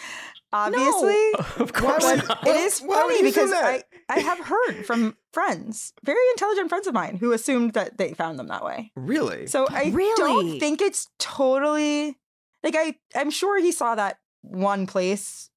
[0.53, 2.47] Obviously, Of course not.
[2.47, 3.83] it is Why funny you because I.
[4.09, 8.39] I have heard from friends, very intelligent friends of mine, who assumed that they found
[8.39, 8.93] them that way.
[8.97, 9.47] Really?
[9.47, 10.15] So I Really?
[10.17, 12.17] don't think it's totally
[12.63, 15.51] like I I'm sure he saw that one place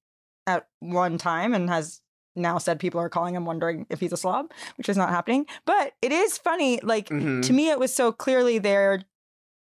[0.46, 2.00] at one time and has
[2.38, 5.46] now said people are calling him wondering if he's a slob, which is not happening.
[5.66, 7.44] But it is funny, like Mhm.
[7.46, 9.02] to me it was so clearly they're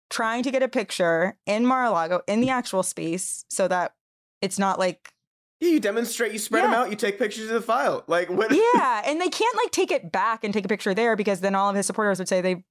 [0.10, 3.94] trying to get a picture in Mar-a-Lago in the actual space so that
[4.42, 5.12] it's not like
[5.60, 8.04] Yeah, you demonstrate, you spread them out, you take pictures of the file.
[8.08, 8.52] Like what?
[8.76, 11.56] yeah, and they can't like take it back and take a picture there because then
[11.56, 12.64] all of his supporters would say they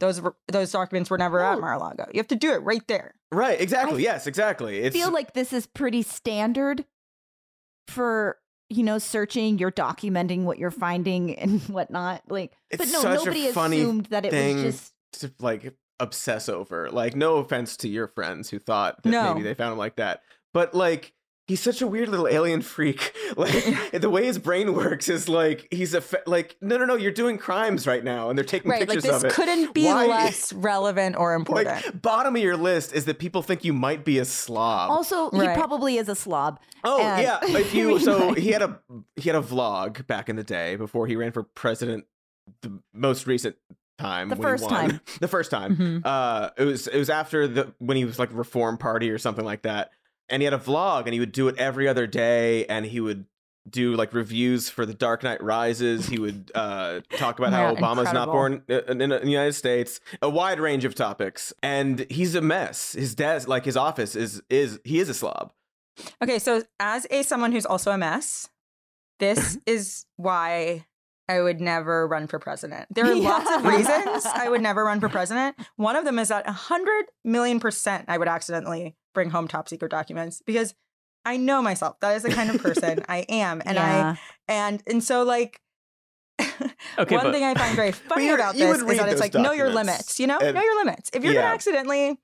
[0.00, 2.06] those those documents were never at Mar-a-Lago.
[2.12, 3.14] You have to do it right there.
[3.30, 3.60] Right.
[3.60, 3.98] Exactly.
[4.08, 4.26] I yes.
[4.26, 4.78] Exactly.
[4.78, 6.84] It's feel like this is pretty standard
[7.88, 8.38] for
[8.70, 13.12] you know searching you're documenting what you're finding and whatnot like but It's no such
[13.22, 16.90] a nobody funny assumed that it was just to like obsess over.
[16.90, 19.32] Like, no offense to your friends who thought that No.
[19.32, 20.22] maybe they found him like that,
[20.52, 21.13] but like.
[21.46, 23.14] He's such a weird little alien freak.
[23.36, 26.94] Like the way his brain works is like he's a fe- like no no no
[26.94, 29.32] you're doing crimes right now and they're taking Right, like pictures this of it.
[29.32, 31.66] couldn't be Why- less relevant or important.
[31.84, 34.90] Like bottom of your list is that people think you might be a slob.
[34.90, 38.78] also he probably is a slob Oh And- yeah, if you so he had a
[39.16, 42.04] he had a vlog back in the day before he ran for president.
[42.62, 43.56] The most recent
[43.98, 44.72] time, The when he first won.
[44.90, 45.00] time.
[45.20, 45.76] the first time.
[45.76, 46.02] Mhm.
[46.04, 49.44] Uh, it was it was after the when he was like Reform Party or something
[49.44, 49.90] like that,
[50.28, 53.00] and he had a vlog, and he would do it every other day, and he
[53.00, 53.26] would
[53.68, 56.06] do like reviews for the Dark Knight Rises.
[56.06, 59.30] He would uh, talk about how Yeah, Obama's not born uh, in, in, in the
[59.30, 62.92] United States, a wide range of topics, and he's a mess.
[62.92, 65.52] His desk, like his office, is is he is a slob.
[66.22, 68.48] Okay, so as a someone who's also a mess,
[69.18, 70.86] this is why
[71.28, 72.88] I would never run for president.
[72.94, 75.56] There are lots of reasons I would never run for president.
[75.76, 79.90] One of them is that 100 million percent I would accidentally bring home top secret
[79.90, 80.74] documents because
[81.24, 81.98] I know myself.
[82.00, 83.62] That is the kind of person I am.
[83.64, 84.16] And yeah.
[84.48, 85.60] I and and so like
[86.98, 89.52] Okay, one but- thing I find very funny about this is that it's like know
[89.52, 90.38] your limits, you know?
[90.38, 91.10] And- know your limits.
[91.12, 91.42] If you're Yeah.
[91.42, 92.18] gonna accidentally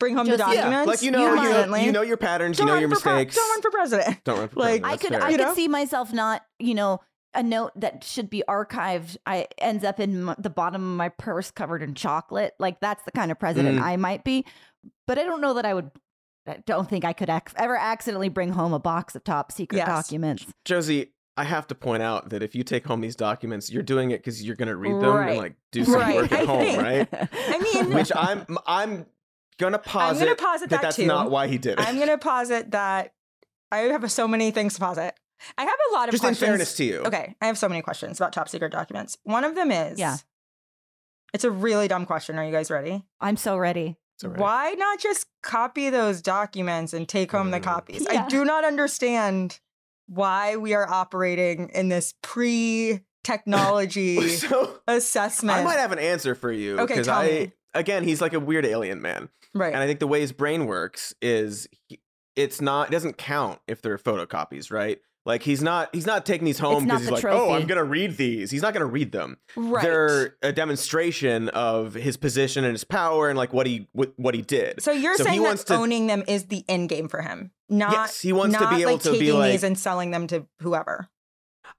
[0.00, 2.16] bring home the Just- Yeah, documents, like you know, you you know, you know your
[2.16, 3.36] patterns, don't you know your for pro- mistakes.
[3.36, 4.24] don't run for president.
[4.24, 4.92] Don't run for Like, president.
[4.92, 5.22] I could fair.
[5.22, 5.54] I You could know?
[5.54, 7.00] see myself not, you know,
[7.36, 11.08] a note that should be archived I ends up in m- the bottom of my
[11.10, 12.54] purse covered in chocolate.
[12.58, 13.82] Like that's the kind of president Mm.
[13.82, 14.44] I might be.
[15.06, 15.90] But I don't know that I would
[16.46, 19.78] I don't think I could ac- ever accidentally bring home a box of top secret
[19.78, 19.86] Yes.
[19.88, 20.46] documents.
[20.64, 24.10] Josie, I have to point out that if you take home these documents, you're doing
[24.10, 25.28] it because you're going to read them Right.
[25.30, 26.16] and like do some Right.
[26.16, 27.08] work at I home, think- right?
[27.32, 29.06] I mean, Which I'm I'm
[29.58, 31.06] gonna posit, gonna posit that that's too.
[31.06, 31.88] not why he did it.
[31.88, 33.14] I'm gonna posit that
[33.72, 35.14] I have so many things to posit.
[35.58, 36.98] I have a lot of Just in fairness to you.
[37.00, 39.18] Okay, I have so many questions about top secret documents.
[39.24, 40.16] One of them is Yeah.
[41.32, 42.38] It's a really dumb question.
[42.38, 43.04] Are you guys ready?
[43.20, 43.96] I'm so ready.
[44.16, 44.38] It's all right.
[44.40, 47.64] Why not just copy those documents and take home the Mm.
[47.64, 48.06] copies?
[48.10, 48.24] Yeah.
[48.24, 49.60] I do not understand
[50.06, 52.14] why we are operating in this
[53.24, 55.58] pre-technology So assessment.
[55.58, 57.52] I might have an answer for you Okay, because tell I me.
[57.74, 59.72] again he's like a weird alien man, right.
[59.72, 62.00] and I think the way his brain works is he,
[62.36, 64.98] it's not it doesn't count if they're photocopies, right?
[65.26, 67.52] Like he's not he's not taking these home because he's like, oh.
[67.52, 68.50] I'm gonna read these.
[68.50, 69.38] He's not gonna read them.
[69.56, 69.82] right.
[69.82, 74.34] They're a demonstration of his position and his power and like what he what, what
[74.34, 74.82] he did.
[74.82, 77.22] So you're So he saying wants that to- owning them is the end game for
[77.22, 79.78] him, not yes, he wants to be able like to taking be like, these and
[79.78, 81.08] selling them to whoever.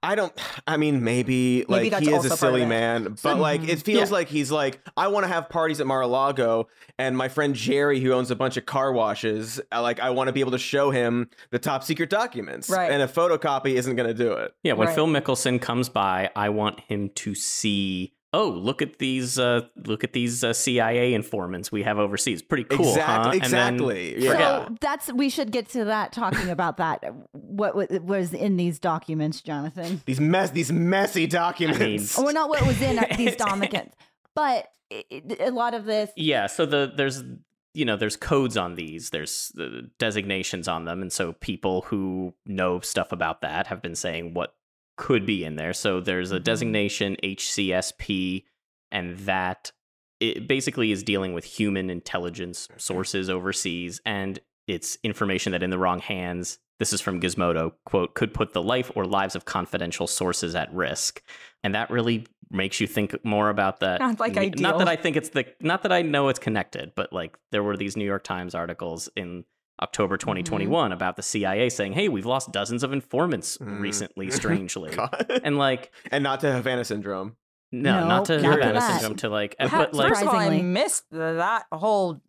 [0.06, 0.32] I don't.
[0.66, 4.10] I mean, maybe like Maybe that's he is a silly man, but like it feels
[4.10, 4.14] Yeah.
[4.16, 8.12] like he's like I want to have parties at Mar-a-Lago, and my friend Jerry, who
[8.12, 10.90] owns a bunch of car washes, uh, like I want to be able to show
[10.90, 12.90] him the top secret documents, Right.
[12.90, 14.54] And a photocopy isn't going to do it.
[14.62, 14.94] Yeah, when Right.
[14.94, 18.12] Phil Mickelson comes by, I want him to see.
[18.38, 19.38] Oh, look at these!
[19.38, 22.42] Uh, look at these uh, CIA informants we have overseas.
[22.42, 23.30] Pretty cool, Exact- huh?
[23.34, 24.66] exactly, And then, yeah.
[24.66, 27.02] So that's we should get to that talking about that.
[27.32, 30.02] What was in these documents, Jonathan?
[30.04, 32.18] These mess, these messy documents.
[32.18, 33.96] Oh, well, not what was in these documents,
[34.34, 36.10] but it, it- a lot of this.
[36.16, 37.24] Yeah, so the there's
[37.72, 42.34] you know there's codes on these, there's uh, designations on them, and so people who
[42.44, 44.54] know stuff about that have been saying what
[44.96, 45.72] could be in there.
[45.72, 46.44] So there's a Mhm.
[46.44, 48.44] designation HCSP,
[48.90, 49.72] and that
[50.20, 55.78] it basically is dealing with human intelligence sources overseas, and it's information that in the
[55.78, 56.58] wrong hands.
[56.78, 60.72] This is from Gizmodo, quote, could put the life or lives of confidential sources at
[60.74, 61.22] risk.
[61.62, 63.98] And that really makes you think more about that.
[64.00, 66.92] Not like Me- Not that I think it's the, not that I know it's connected,
[66.94, 69.44] but like there were these New York Times articles in
[69.82, 73.80] October 2021 about the CIA saying, hey, we've lost dozens of informants Mm.
[73.80, 74.96] recently, strangely.
[75.44, 77.36] And like, and not to Havana syndrome.
[77.72, 79.00] no, No, not to not Havana that.
[79.00, 82.22] syndrome, to like, Ha- but like, First of all, I missed that whole.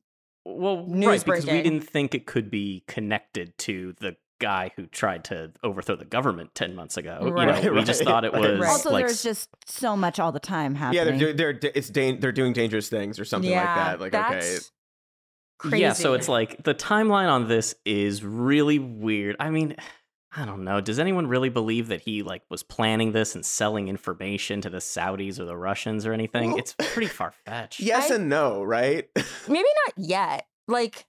[0.45, 4.85] well, news right, because we didn't think it could be connected to the guy who
[4.85, 7.17] tried to overthrow the government 10 months ago.
[7.23, 8.69] You Right, know, we just thought it was Right.
[8.69, 10.97] Also, like there's just so much all the time happening.
[10.97, 13.99] Yeah, they're do- they're it's dan- they're doing dangerous things or something yeah, like that.
[13.99, 14.71] Like okay, that's
[15.57, 15.79] crazy.
[15.79, 19.35] Yeah, so it's like the timeline on this is really weird.
[19.39, 19.75] I mean,
[20.35, 20.81] I don't know.
[20.81, 24.77] Does anyone really believe that he like was planning this and selling information to the
[24.79, 26.51] Saudis or the Russians or anything?
[26.51, 27.79] Well- it's pretty far fetched.
[27.81, 29.07] yes I- and no, right?
[29.47, 30.45] maybe not yet.
[30.67, 31.05] Like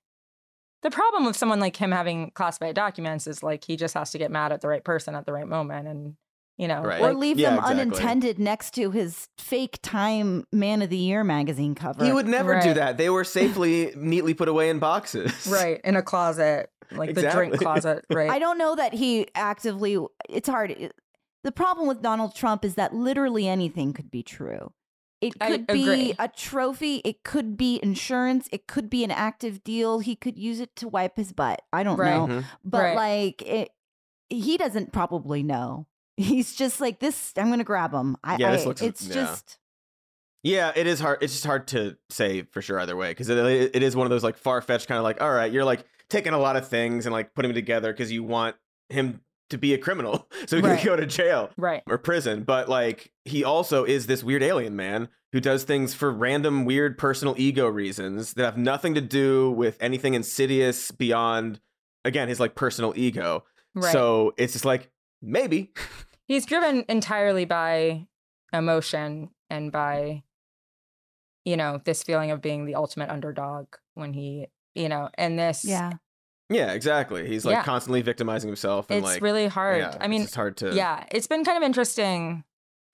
[0.82, 4.18] the problem with someone like him having classified documents is like he just has to
[4.18, 6.14] get mad at the right person at the right moment, and
[6.58, 7.00] you know, Right.
[7.00, 7.80] or like, leave Yeah, them exactly.
[7.82, 12.04] unintended next to his fake Time Man of the Year magazine cover.
[12.04, 12.98] he would never do that.
[12.98, 15.46] They were safely, neatly put away in boxes.
[15.50, 18.28] right in a closet, like the drink closet, right?
[18.30, 19.96] I don't know that he actively.
[20.28, 20.92] It's hard.
[21.44, 24.72] The problem with Donald Trump is that literally anything could be true.
[25.20, 26.96] It could be a trophy.
[27.04, 28.48] It could be insurance.
[28.52, 29.98] It could be an active deal.
[30.00, 31.62] He could use it to wipe his butt.
[31.72, 32.14] I don't Right.
[32.16, 32.26] know.
[32.28, 32.44] Mhm.
[32.64, 32.96] But Right.
[32.96, 33.70] like, it,
[34.30, 35.86] he doesn't probably know.
[36.18, 37.32] He's just like this.
[37.36, 38.16] I'm gonna grab him.
[38.24, 39.14] I, Yeah, this I- looks- It's yeah.
[39.14, 39.58] just.
[40.44, 41.18] Yeah, it is hard.
[41.22, 43.36] It's just hard to say for sure either way because it,
[43.74, 45.84] it is one of those like far fetched kind of like, all right, you're like
[46.08, 48.54] taking a lot of things and like putting them together because you want
[48.88, 50.78] him to be a criminal so he Right.
[50.78, 51.82] can go to jail right.
[51.88, 52.44] or prison.
[52.44, 56.96] But like he also is this weird alien man who does things for random weird
[56.98, 61.60] personal ego reasons that have nothing to do with anything insidious beyond
[62.04, 63.44] again his like personal ego.
[63.74, 63.92] Right.
[63.92, 64.88] So it's just like
[65.20, 65.72] maybe
[66.28, 68.06] He's driven entirely by
[68.52, 70.22] emotion and by,
[71.44, 75.64] you know, this feeling of being the ultimate underdog when he, you know, and this,
[75.64, 75.92] Yeah.
[76.50, 77.26] yeah, exactly.
[77.26, 77.62] He's like Yeah.
[77.64, 79.78] constantly victimizing himself and it's like really hard.
[79.78, 82.44] yeah, I mean, it's hard to yeah, it's been kind of interesting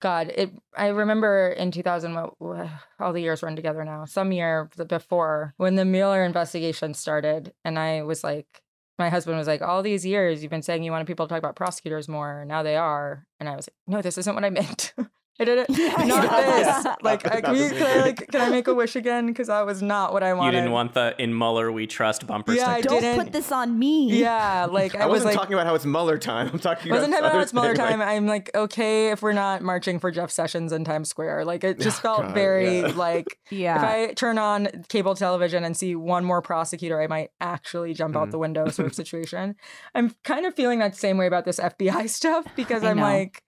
[0.01, 0.51] God, it.
[0.75, 2.69] I remember in 2000, what- what-
[2.99, 4.03] all the years run together now.
[4.05, 8.61] Some year before when the Mueller investigation started, and I was like,
[8.97, 11.39] my husband was like, all these years you've been saying you wanted people to talk
[11.39, 13.25] about prosecutors more, now they are.
[13.39, 14.93] And I was like, no, this isn't what I meant.
[15.39, 15.69] I didn't.
[15.77, 16.81] Yeah, not yeah.
[16.81, 16.85] this.
[17.01, 19.27] Like, I, Not can, you, can, I, like, can I make a wish again?
[19.27, 20.53] Because that was not what I wanted.
[20.53, 22.87] You didn't want the "In Mueller We Trust" bumper Yeah, I sticker.
[22.93, 24.17] Don't didn't- put this on me.
[24.17, 26.49] Yeah, like I, I, was wasn't like, talking about how it's Mueller time.
[26.53, 27.99] I'm talking wasn't about talking about other it's Mueller thing, time.
[27.99, 31.65] like- I'm like, okay, if we're not marching for Jeff Sessions in Times Square, like
[31.65, 32.87] it just Oh, felt God, very yeah.
[32.95, 33.75] like Yeah.
[33.77, 38.15] if I turn on cable television and see one more prosecutor, I might actually jump
[38.15, 38.31] out Mhm.
[38.31, 39.55] the window sort of situation.
[39.93, 43.03] I'm kind of feeling that same way about this FBI stuff because I I'm know.
[43.03, 43.43] like,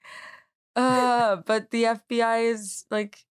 [0.78, 3.26] uh, but the FBI is like,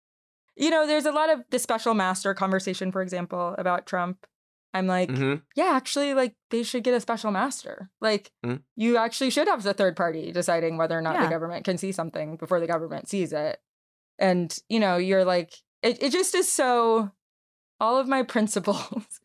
[0.57, 4.27] you know, there's a lot of the special master conversation, for example, about Trump.
[4.75, 5.43] I'm like, Mhm.
[5.55, 7.91] yeah, actually, like they should get a special master.
[8.01, 8.63] Like Mm.
[8.77, 11.25] you actually should have the third party deciding whether or not Yeah.
[11.25, 13.61] the government can see something before the government sees it.
[14.19, 15.53] And you know, you're like,
[15.83, 17.11] it, it just is so.
[17.81, 19.21] All of my principles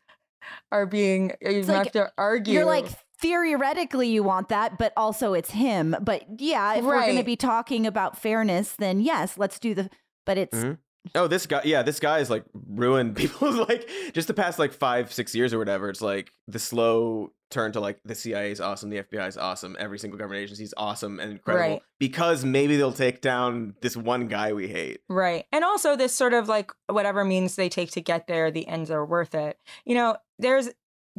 [0.72, 1.32] are being.
[1.40, 2.52] You like, have to argue.
[2.54, 2.86] You're like
[3.20, 5.94] theoretically you want that, but also it's him.
[6.00, 9.90] But yeah, if we're going to be talking about fairness, then yes, let's do the.
[10.26, 10.78] But it's Mhm.
[11.14, 14.72] Oh, this guy, yeah, this guy is like ruined people's like just the past like
[14.72, 15.88] five, six years or whatever.
[15.88, 19.74] It's like the slow turn to like the CIA is awesome, the FBI is awesome,
[19.80, 21.82] every single government agency is awesome and incredible Right.
[21.98, 25.00] because maybe they'll take down this one guy we hate.
[25.08, 25.46] Right.
[25.50, 28.90] And also this sort of like whatever means they take to get there, the ends
[28.90, 29.56] are worth it.
[29.86, 30.68] You know, there's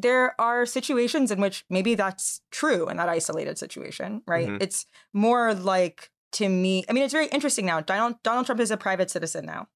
[0.01, 4.47] there are situations in which maybe that's true in that isolated situation, right?
[4.47, 4.61] Mhm.
[4.61, 7.81] It's more like to me, I mean, it's very interesting now.
[7.81, 9.67] Donald Donald Trump is a private citizen now.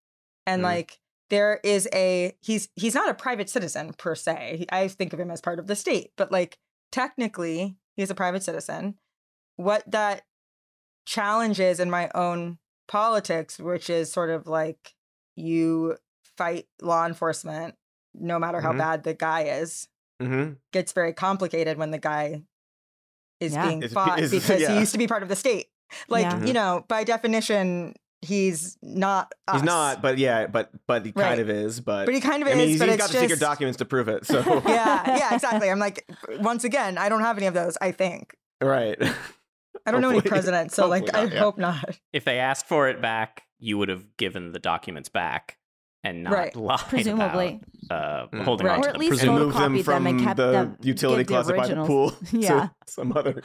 [0.45, 0.65] And Mhm.
[0.65, 4.65] like there is a he's he's not a private citizen per se.
[4.71, 6.59] I think of him as part of the state, but like
[6.91, 8.99] technically he's a private citizen.
[9.55, 10.25] What that
[11.05, 14.93] challenges in my own politics, which is sort of like
[15.35, 15.97] you
[16.37, 17.75] fight law enforcement
[18.13, 18.77] no matter how Mhm.
[18.77, 19.87] bad the guy is,
[20.21, 20.53] Mm-hmm.
[20.71, 22.43] gets very complicated when the guy
[23.39, 23.67] is Yeah.
[23.67, 24.73] being Is- fought is- because yeah.
[24.73, 25.67] he used to be part of the state.
[26.07, 26.43] Like, Yeah.
[26.45, 29.55] you know, by definition, he's not us.
[29.55, 31.79] He's not, but yeah, but but he kind of is.
[31.81, 33.39] But, But he kind of I mean, is, he's, but he's it's got the secret
[33.39, 34.25] documents to prove it.
[34.25, 35.69] So yeah, yeah, exactly.
[35.69, 36.07] I'm like,
[36.39, 38.35] once again, I don't have any of those, I think.
[38.61, 38.97] right.
[39.85, 41.39] I don't know any president, presidents, so like, I not, yeah.
[41.39, 41.97] hope not.
[42.13, 45.57] If they asked for it back, you would have given the documents back
[46.05, 46.55] and not Right.
[46.55, 48.43] lied presumably, about uh, Mm.
[48.43, 48.77] holding Right.
[48.79, 48.99] on or at them.
[48.99, 49.39] least Presumably.
[49.41, 50.77] Remove them photocopied them and from kept the them.
[50.81, 51.87] utility give the closet by the originals.
[51.87, 52.09] pool.
[52.29, 52.67] to Yeah.
[52.87, 53.41] some other.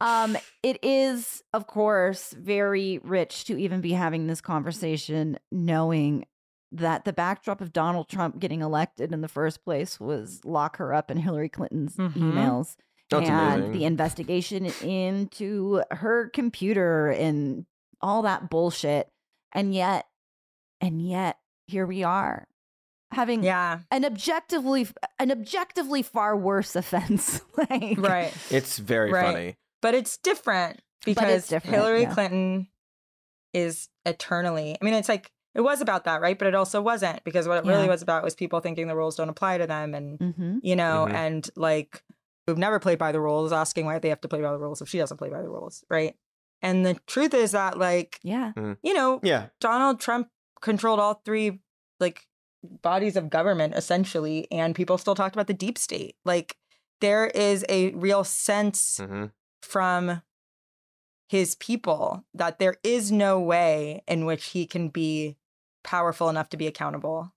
[0.00, 6.24] Um, it is, of course, very rich to even be having this conversation, knowing
[6.70, 10.92] that the backdrop of Donald Trump getting elected in the first place was lock her
[10.92, 12.12] up in Hillary Clinton's Mhm.
[12.12, 12.76] emails
[13.10, 13.72] That's and amazing.
[13.72, 17.64] the investigation into her computer and
[18.02, 19.08] all that bullshit.
[19.52, 20.06] And yet,
[20.80, 22.47] and yet, here we are
[23.10, 24.86] having Yeah, an objectively
[25.18, 27.40] an objectively far worse offense.
[27.56, 28.32] like, right.
[28.50, 29.24] It's very Right.
[29.26, 29.56] funny.
[29.80, 32.14] But it's different But it's because different, Hillary yeah.
[32.14, 32.68] Clinton
[33.54, 34.76] is eternally.
[34.80, 36.38] I mean, it's like it was about that, right?
[36.38, 39.16] But it also wasn't because what it really was about was people thinking the rules
[39.16, 40.58] don't apply to them, and Mm-hmm.
[40.62, 41.14] you know, Mhm.
[41.14, 42.02] and like
[42.46, 44.80] who've never played by the rules, asking why they have to play by the rules
[44.82, 46.14] if she doesn't play by the rules, right?
[46.62, 48.52] And the truth is that, like, Yeah.
[48.82, 49.46] you know, Yeah.
[49.60, 50.28] Donald Trump
[50.60, 51.60] controlled all three
[52.00, 52.26] like
[52.62, 56.16] bodies of government essentially, and people still talked about the deep state.
[56.24, 56.56] Like,
[57.00, 59.26] there is a real sense hmm
[59.62, 60.22] from
[61.28, 65.36] his people that there is no way in which he can be
[65.84, 67.34] powerful enough to be accountable.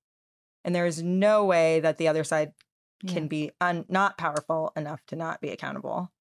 [0.64, 2.54] And there is no way that the other side
[3.08, 3.28] can Yeah.
[3.28, 6.12] be un- not powerful enough to not be accountable.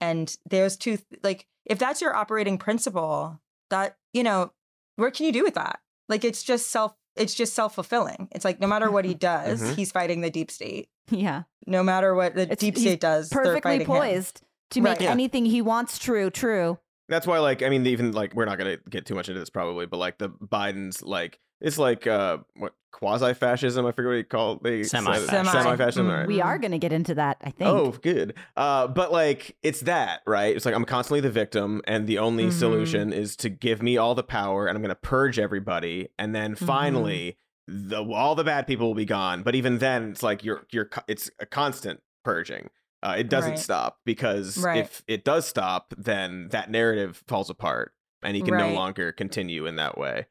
[0.00, 4.52] And there's two, like, if that's your operating principle, that, you know,
[4.96, 5.80] what can you do with that?
[6.08, 8.28] Like, it's just self, it's just self fulfilling.
[8.32, 9.74] It's like no matter what he does, Mhm.
[9.76, 10.88] he's fighting the deep state.
[11.10, 11.42] Yeah.
[11.66, 13.86] No matter what the It's- deep state does, Perfectly fighting him.
[13.86, 15.00] poised to make Right.
[15.02, 15.10] Yeah.
[15.10, 16.78] anything he wants true, true.
[17.08, 19.50] That's why, like, I mean, even like, we're not gonna get too much into this
[19.50, 23.84] probably, but like the Biden's, like, it's like uh what quasi fascism.
[23.86, 25.46] I forget what you call they Semi-fascism.
[25.46, 26.06] Semi fascism.
[26.06, 26.18] Mm.
[26.18, 26.26] Right.
[26.28, 27.68] We are going to get into that, I think.
[27.68, 28.34] Oh, good.
[28.56, 30.54] Uh, but like, it's that, right?
[30.54, 32.52] It's like I'm constantly the victim, and the only Mhm.
[32.52, 36.54] solution is to give me all the power, and I'm gonna purge everybody, and then
[36.54, 36.66] Mm-hmm.
[36.66, 39.42] finally, the all the bad people will be gone.
[39.42, 42.70] But even then, it's like you're you're it's a constant purging.
[43.02, 43.58] Uh, it doesn't Right.
[43.58, 44.78] stop because Right.
[44.78, 47.92] if it does stop, then that narrative falls apart,
[48.22, 50.26] and he can no longer continue in that way.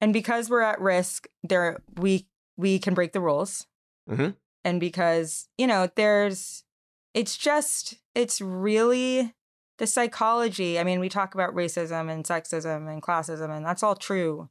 [0.00, 2.26] And because we're at risk there we
[2.56, 3.66] we can break the rules
[4.08, 4.36] Mhm.
[4.64, 6.64] and because you know there's
[7.14, 9.34] it's just it's really
[9.78, 10.76] the psychology.
[10.78, 14.48] I mean, we talk about racism and sexism and classism, and that's all true.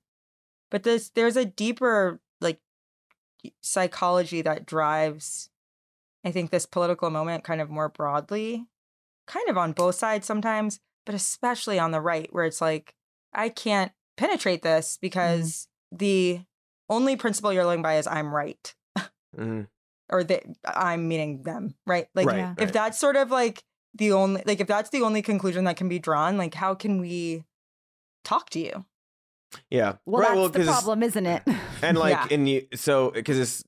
[0.71, 2.61] But this there's a deeper like
[3.61, 5.49] psychology that drives,
[6.25, 8.65] I think, this political moment kind of more broadly,
[9.27, 12.95] kind of on both sides sometimes, but especially on the right, where it's like,
[13.33, 15.97] I can't penetrate this because mm.
[15.99, 16.41] the
[16.89, 18.73] only principle you're living by is I'm right.
[19.37, 19.67] Mm.
[20.09, 22.07] or that I'm meaning them, right?
[22.15, 22.73] Like right, if right.
[22.73, 23.63] that's sort of like
[23.93, 26.99] the only like if that's the only conclusion that can be drawn, like how can
[26.99, 27.43] we
[28.23, 28.85] talk to you?
[29.69, 29.93] Yeah.
[30.05, 31.43] Well, right, that's well, the 'cause- problem, isn't it?
[31.81, 32.27] and like Yeah.
[32.31, 33.63] and you so because it's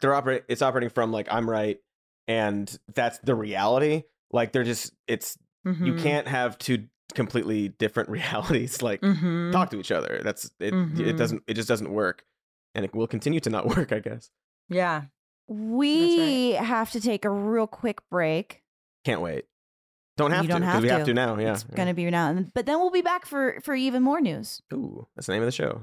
[0.00, 1.78] they're operating it's operating from like i'm right
[2.26, 4.02] and that's the reality
[4.32, 6.02] like they're just it's you Mhm.
[6.02, 9.52] can't have two completely different realities like Mhm.
[9.52, 11.16] talk to each other that's it it Mhm.
[11.16, 12.24] doesn't it just doesn't work
[12.74, 14.30] and it will continue to not work i guess
[14.68, 15.04] Yeah.
[15.48, 18.62] we have to take a real quick break.
[19.04, 19.44] can't wait
[20.16, 21.04] don't have You to don't because have we have to.
[21.06, 24.02] to now yeah It's gonna be now, but then we'll be back for for even
[24.02, 24.60] more news.
[24.72, 25.82] ooh that's the name of the show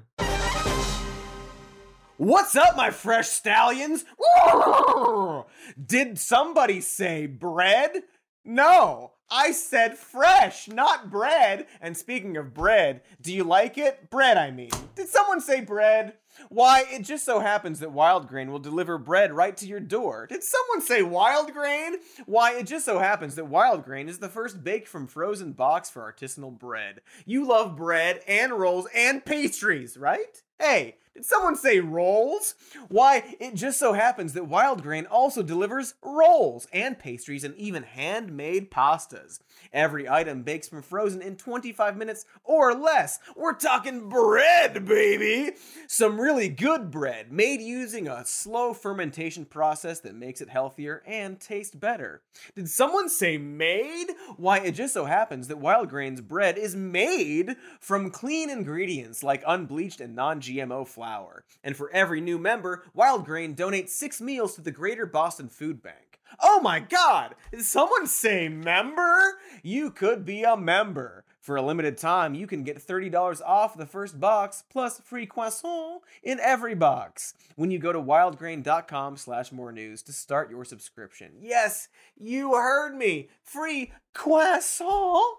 [2.17, 4.05] What's up, my fresh stallions?
[5.85, 8.03] Did somebody say bread?
[8.45, 11.67] No, I said fresh, not bread.
[11.81, 14.09] And speaking of bread, do you like it?
[14.09, 14.71] Bread, I mean.
[14.95, 16.13] Did someone say bread?
[16.49, 20.27] Why, it just so happens that Wild Grain will deliver bread right to your door.
[20.27, 21.95] Did someone say Wild Grain?
[22.25, 25.89] Why, it just so happens that Wild Grain is the first baked from frozen box
[25.89, 27.01] for artisanal bread.
[27.25, 30.41] You love bread and rolls and pastries, right?
[30.59, 32.55] Hey, did someone say rolls?
[32.87, 37.83] Why, it just so happens that Wild Grain also delivers rolls and pastries and even
[37.83, 39.39] handmade pastas.
[39.71, 43.19] Every item bakes from frozen in 25 minutes or less.
[43.35, 45.51] We're talking bread, baby!
[45.87, 51.39] Some really good bread made using a slow fermentation process that makes it healthier and
[51.39, 52.23] taste better.
[52.55, 54.07] Did someone say made?
[54.37, 59.43] Why, it just so happens that Wild Grain's bread is made from clean ingredients like
[59.45, 61.02] unbleached and non GMO flour.
[61.63, 65.81] And for every new member, Wild Grain donates six meals to the Greater Boston Food
[65.81, 66.19] Bank.
[66.41, 67.35] Oh my god!
[67.51, 69.37] Did someone say member?
[69.61, 71.25] You could be a member.
[71.43, 76.01] For a limited time, you can get $30 off the first box plus free croissant
[76.23, 81.33] in every box when you go to wildgrain.com slash more news to start your subscription.
[81.41, 83.27] Yes, you heard me.
[83.43, 85.35] Free croissant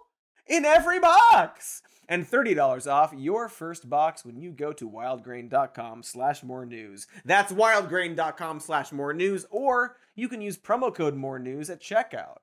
[0.47, 1.81] in every box.
[2.09, 7.07] And $30 off your first box when you go to wildgrain.com slash more news.
[7.25, 12.39] That's wildgrain.com slash more news, or you can use promo code more news at checkout.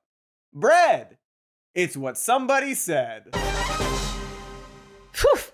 [0.52, 1.18] Bread!
[1.74, 3.30] It's what somebody said.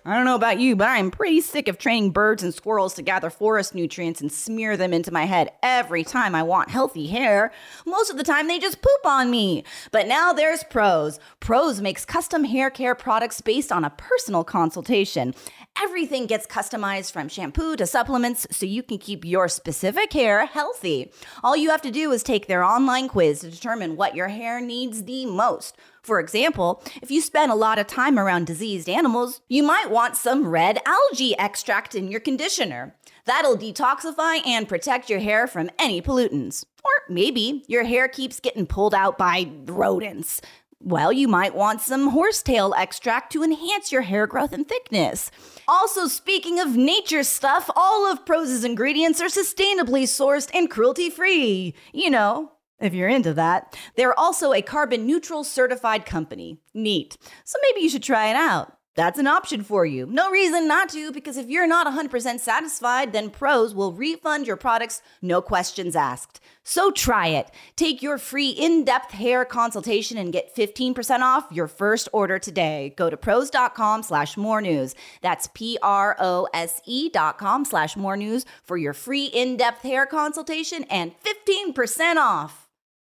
[0.09, 3.03] I don't know about you, but I'm pretty sick of training birds and squirrels to
[3.03, 7.53] gather forest nutrients and smear them into my head every time I want healthy hair.
[7.85, 9.65] Most of the time, they just poop on me.
[9.93, 11.21] But now there's Prose.
[11.41, 15.35] Prose makes custom hair care products based on a personal consultation.
[15.79, 21.13] Everything gets customized from shampoo to supplements so you can keep your specific hair healthy.
[21.45, 24.59] All you have to do is take their online quiz to determine what your hair
[24.59, 25.77] needs the most.
[26.03, 30.17] For example, if you spend a lot of time around diseased animals, you might want
[30.17, 32.95] some red algae extract in your conditioner.
[33.27, 36.65] That'll detoxify and protect your hair from any pollutants.
[36.83, 40.41] Or maybe your hair keeps getting pulled out by rodents.
[40.81, 45.31] Well, you might want some horsetail extract to enhance your hair growth and thickness.
[45.67, 51.75] Also, speaking of nature stuff, all of Prose's ingredients are sustainably sourced and cruelty free.
[51.93, 53.77] You know, if you're into that.
[53.97, 56.59] They're also a carbon neutral certified company.
[56.75, 57.17] Neat.
[57.45, 58.79] So maybe you should try it out.
[58.99, 60.07] That's an option for you.
[60.07, 64.57] No reason not to, because if you're not 100% satisfied, then Prose will refund your
[64.57, 66.41] products, no questions asked.
[66.65, 67.49] So try it.
[67.77, 72.93] Take your free in depth hair consultation and get 15% off your first order today.
[72.97, 74.97] Go to prose.com slash more news.
[75.23, 79.57] That's P R O S E dot com slash more news for your free in
[79.57, 82.68] depth hair consultation and 15% off.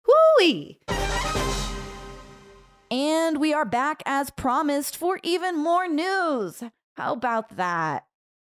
[0.08, 0.80] Hooey!
[2.92, 6.64] And we are back as promised for even more news.
[6.96, 8.06] How about that?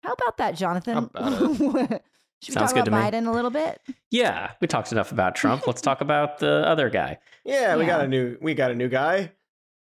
[0.02, 1.10] How about that, Jonathan?
[1.14, 2.02] How about
[2.40, 3.18] Should we Sounds talk good to about me.
[3.18, 3.80] Biden a little bit?
[4.12, 5.66] Yeah, we talked enough about Trump.
[5.66, 7.18] Let's talk about the other guy.
[7.44, 9.32] yeah we got a new we got a new guy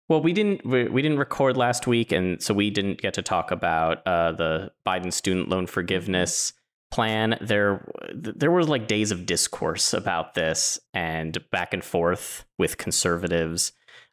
[0.09, 3.21] Well, we didn't we, we didn't record last week, and so we didn't get to
[3.21, 6.53] talk about uh, the Biden student loan forgiveness
[6.91, 7.37] plan.
[7.41, 13.71] There there was like days of discourse about this and back and forth with conservatives.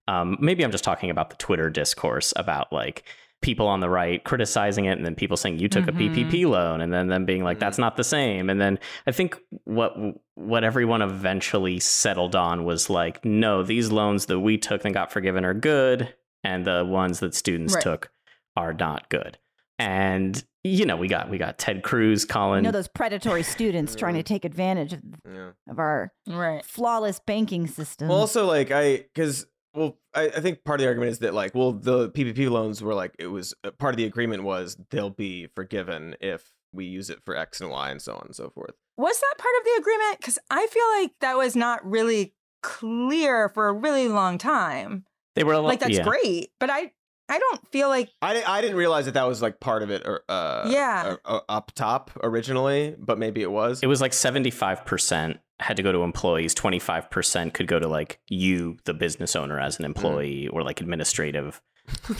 [0.08, 3.04] Um, maybe I'm just talking about the Twitter discourse about like
[3.42, 5.88] people on the right criticizing it and then people saying you took Mhm.
[5.88, 9.12] a PPP loan and then them being like that's not the same and then I
[9.12, 9.94] think what
[10.34, 15.12] what everyone eventually settled on was like no these loans that we took and got
[15.12, 17.82] forgiven are good and the ones that students Right.
[17.82, 18.10] took
[18.56, 19.36] are not good
[19.78, 22.34] and you know we got we got Ted Cruz Colin.
[22.48, 25.50] You calling know those predatory students trying to take advantage of, Yeah.
[25.68, 26.64] of our Right.
[26.64, 28.08] flawless banking system.
[28.08, 31.34] Well, also like I because well I, I think part of the argument is that
[31.34, 34.76] like well the PPP loans were like it was uh, part of the agreement was
[34.90, 38.34] they'll be forgiven if we use it for X and Y and so on and
[38.34, 38.74] so forth.
[38.96, 40.18] Was that part of the agreement?
[40.18, 45.04] Because I feel like that was not really clear for a really long time.
[45.36, 46.04] they were a lot, Like that's yeah.
[46.04, 46.92] great, but I
[47.28, 50.02] I don't feel like I, I didn't realize that that was like part of it
[50.06, 51.16] or uh Yeah.
[51.24, 53.82] uh, up top originally, but maybe it was.
[53.82, 58.76] It was like 75% had to go to employees, 25% could go to like you,
[58.84, 61.62] the business owner, as an employee, or like administrative.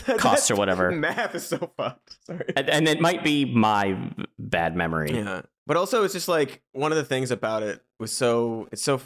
[0.05, 0.91] That- costs or whatever.
[0.91, 2.17] Math is so fucked.
[2.25, 2.45] Sorry.
[2.55, 3.97] And, and it might be my
[4.39, 5.11] bad memory.
[5.13, 5.41] Yeah.
[5.67, 9.01] But also it's just like one of the things about it was so it's so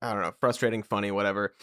[0.00, 1.54] I don't know, frustrating, funny, whatever.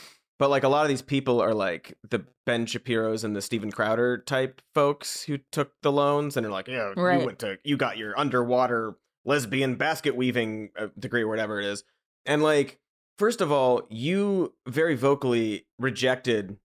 [0.41, 3.71] But like a lot of these people are like the Ben Shapiro's and the Steven
[3.71, 7.19] Crowder type folks who took the loans and are like, yeah, Right.
[7.19, 11.65] you went to you got your underwater lesbian basket weaving uh, degree or whatever it
[11.67, 11.83] is.
[12.25, 12.79] And like
[13.19, 16.57] first of all, you very vocally rejected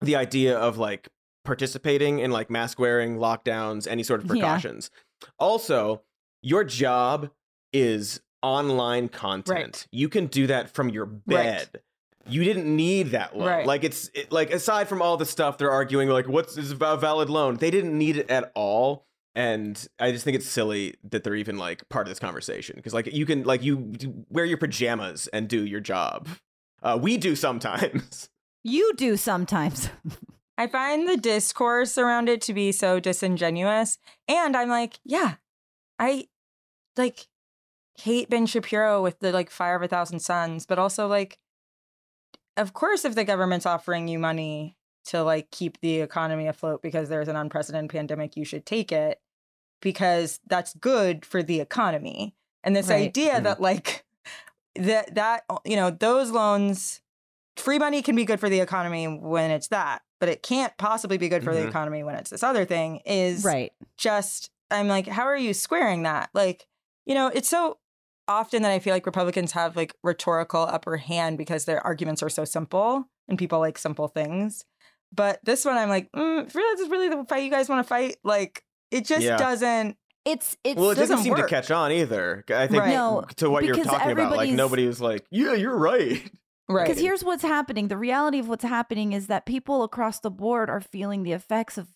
[0.00, 1.08] the idea of like
[1.44, 4.30] participating in like mask wearing, lockdowns, any sort of Yeah.
[4.32, 4.90] precautions.
[5.38, 6.02] Also,
[6.42, 7.30] your job
[7.72, 9.48] is online content.
[9.56, 9.86] Right.
[9.92, 11.68] You can do that from your bed.
[11.72, 11.82] Right.
[12.26, 13.48] You didn't need that loan.
[13.48, 13.66] Right.
[13.66, 16.74] Like it's it, like aside from all the stuff they're arguing, like what's is a
[16.74, 17.56] valid loan?
[17.56, 19.06] They didn't need it at all.
[19.34, 22.94] And I just think it's silly that they're even like part of this conversation because
[22.94, 26.28] like you can like you do- wear your pajamas and do your job.
[26.82, 28.28] Uh, we do sometimes.
[28.62, 29.88] you do sometimes.
[30.58, 33.98] I find the discourse around it to be so disingenuous.
[34.28, 35.34] And I'm like, yeah,
[35.98, 36.28] I
[36.96, 37.26] like
[37.96, 41.38] hate Ben Shapiro with the like Fire of a Thousand Suns, but also like,
[42.56, 44.76] of course, if the government's offering you money
[45.06, 49.20] to like keep the economy afloat because there's an unprecedented pandemic, you should take it
[49.80, 52.34] because that's good for the economy.
[52.62, 53.08] And this Right.
[53.08, 53.42] idea Mhm.
[53.44, 54.04] that like
[54.76, 57.00] that that you know those loans
[57.56, 61.18] free money can be good for the economy when it's that, but it can't possibly
[61.18, 61.68] be good for the Mhm.
[61.68, 63.72] economy when it's this other thing is right.
[63.96, 66.30] just I'm like, how are you squaring that?
[66.34, 66.66] Like,
[67.06, 67.78] you know, it's so
[68.28, 72.28] often that I feel like Republicans have like rhetorical upper hand because their arguments are
[72.30, 74.64] so simple and people like simple things.
[75.12, 77.84] But this one, I'm like, mm, really, this is really the fight you guys want
[77.84, 78.16] to fight?
[78.24, 79.36] Like, it just Yeah.
[79.36, 79.96] doesn't.
[80.24, 81.42] It's it's well, it doesn't doesn't seem work.
[81.42, 82.44] to catch on either.
[82.48, 82.94] I think Right.
[82.94, 86.30] No, to what you're talking about, like everybody's- nobody was like, "Yeah, you're right."
[86.66, 86.86] Right.
[86.88, 87.88] Because here's what's happening.
[87.88, 91.76] The reality of what's happening is that people across the board are feeling the effects
[91.76, 91.88] of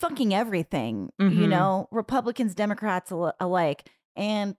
[0.00, 1.48] fucking everything, you Mhm.
[1.48, 3.88] know, Republicans, Democrats al- alike.
[4.16, 4.56] And,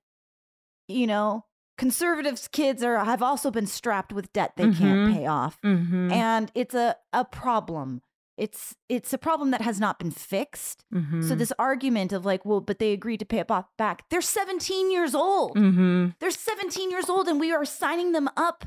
[0.90, 1.46] you know,
[1.78, 5.14] conservatives' kids are have also been strapped with debt they can't Mhm.
[5.14, 5.58] pay off.
[5.64, 6.12] Mhm.
[6.12, 8.02] And it's a, a problem.
[8.38, 10.84] It's it's a problem that has not been fixed.
[10.92, 11.38] So Mhm.
[11.38, 14.04] this argument of like, well, but they agreed to pay it back.
[14.10, 15.56] They're 17 years old.
[15.58, 16.16] Mhm.
[16.20, 18.66] They're 17 years old and we are signing them up.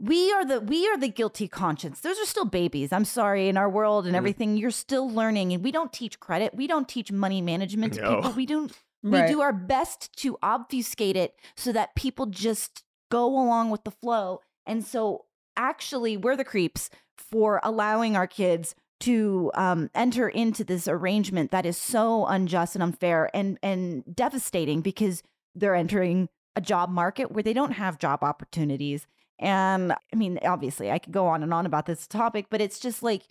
[0.00, 2.00] We are the we are the guilty conscience.
[2.00, 2.92] Those are still babies.
[2.92, 4.18] I'm sorry in our world and Mm.
[4.18, 6.54] everything you're still learning and we don't teach credit.
[6.54, 8.16] We don't teach money management to No.
[8.16, 8.32] people.
[8.32, 8.72] We don't
[9.04, 9.28] Right.
[9.28, 13.90] we do our best to obfuscate it so that people just go along with the
[13.90, 14.40] flow.
[14.66, 15.26] And so
[15.56, 21.66] actually we're the creeps for allowing our kids to um, enter into this arrangement that
[21.66, 25.22] is so unjust and unfair and and devastating because
[25.54, 29.06] they're entering a job market where they don't have job opportunities.
[29.38, 32.78] And I mean, obviously, I could go on and on about this topic, but it's
[32.78, 33.24] just like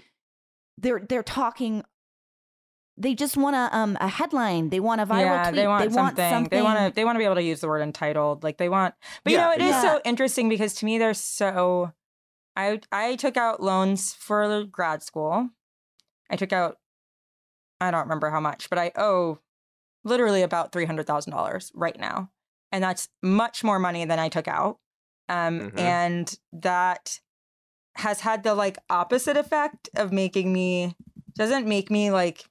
[0.78, 1.84] they're they're talking.
[2.96, 4.70] They just want a um a headline.
[4.70, 5.56] They want a viral yeah, tweet.
[5.56, 6.50] they want, they want something.
[6.50, 6.96] They want to.
[6.96, 8.44] They want to be able to use the word entitled.
[8.44, 8.94] Like they want.
[9.24, 9.82] But Yeah, you know, it is yeah.
[9.82, 11.92] so interesting because to me, they're so.
[12.56, 15.50] I I took out loans for grad school.
[16.30, 16.78] I took out.
[17.82, 19.40] I don't remember how much, but I owe
[20.04, 22.30] literally about three hundred thousand dollars right now,
[22.72, 24.78] and that's much more money than I took out.
[25.30, 25.80] Um, Mhm.
[25.80, 27.20] and that
[27.96, 30.96] has had the like opposite effect of making me
[31.36, 32.46] doesn't make me like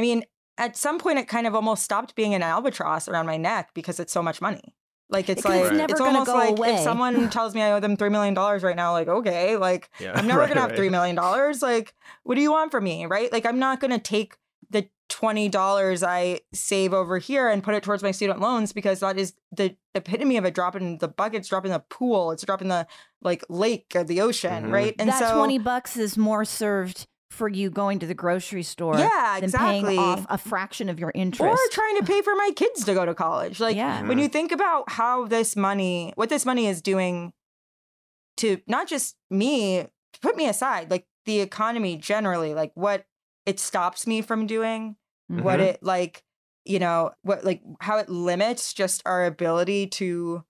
[0.00, 0.24] I mean,
[0.56, 4.00] at some point it kind of almost stopped being an albatross around my neck because
[4.00, 4.74] it's so much money.
[5.10, 6.74] Like it's Because like it's never it's gonna almost go like away.
[6.74, 9.90] if someone tells me I owe them three million dollars right now, like okay, like
[10.00, 11.60] Yeah, I'm never right, gonna have three million dollars.
[11.62, 13.30] Like, what do you want from me, right?
[13.30, 14.36] Like, I'm not gonna take
[14.70, 19.00] the twenty dollars I save over here and put it towards my student loans because
[19.00, 21.40] that is the epitome of a drop in the bucket.
[21.40, 22.30] It's drop in the pool.
[22.30, 22.86] It's a drop in the
[23.20, 24.72] like lake or the ocean, Mhm.
[24.72, 24.94] right?
[24.98, 28.98] And that so 20 bucks is more served for you going to the grocery store
[28.98, 29.82] Yeah, than exactly.
[29.82, 31.50] paying off a fraction of your interest.
[31.50, 33.60] or trying to pay for my kids to go to college.
[33.60, 34.06] Like Yeah.
[34.06, 37.32] when you think about how this money, what this money is doing
[38.38, 39.86] to not just me,
[40.20, 43.06] put me aside, like the economy generally, like what
[43.46, 44.96] it stops me from doing,
[45.28, 45.64] what Mhm.
[45.64, 46.24] it like,
[46.64, 50.44] you know, what like how it limits just our ability to,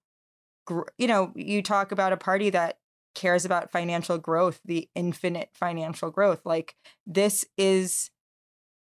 [0.99, 2.79] you know, you talk about a party that
[3.15, 6.41] cares about financial growth, the infinite financial growth.
[6.45, 8.11] Like this is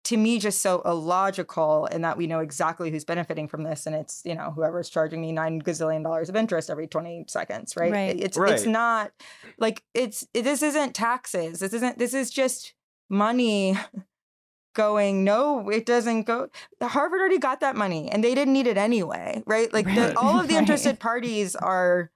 [0.04, 3.94] to me just so illogical in that we know exactly who's benefiting from this and
[3.94, 7.92] it's you know whoever's charging me nine gazillion dollars of interest every 20 seconds right,
[7.92, 8.16] Right.
[8.18, 9.12] it's it's not
[9.58, 12.72] like it's it, this isn't taxes this isn't this is just
[13.10, 13.76] money
[14.74, 16.48] going no it doesn't go
[16.80, 20.40] harvard already got that money and they didn't need it anyway right like the, all
[20.40, 20.60] of the Right.
[20.60, 22.10] interested parties are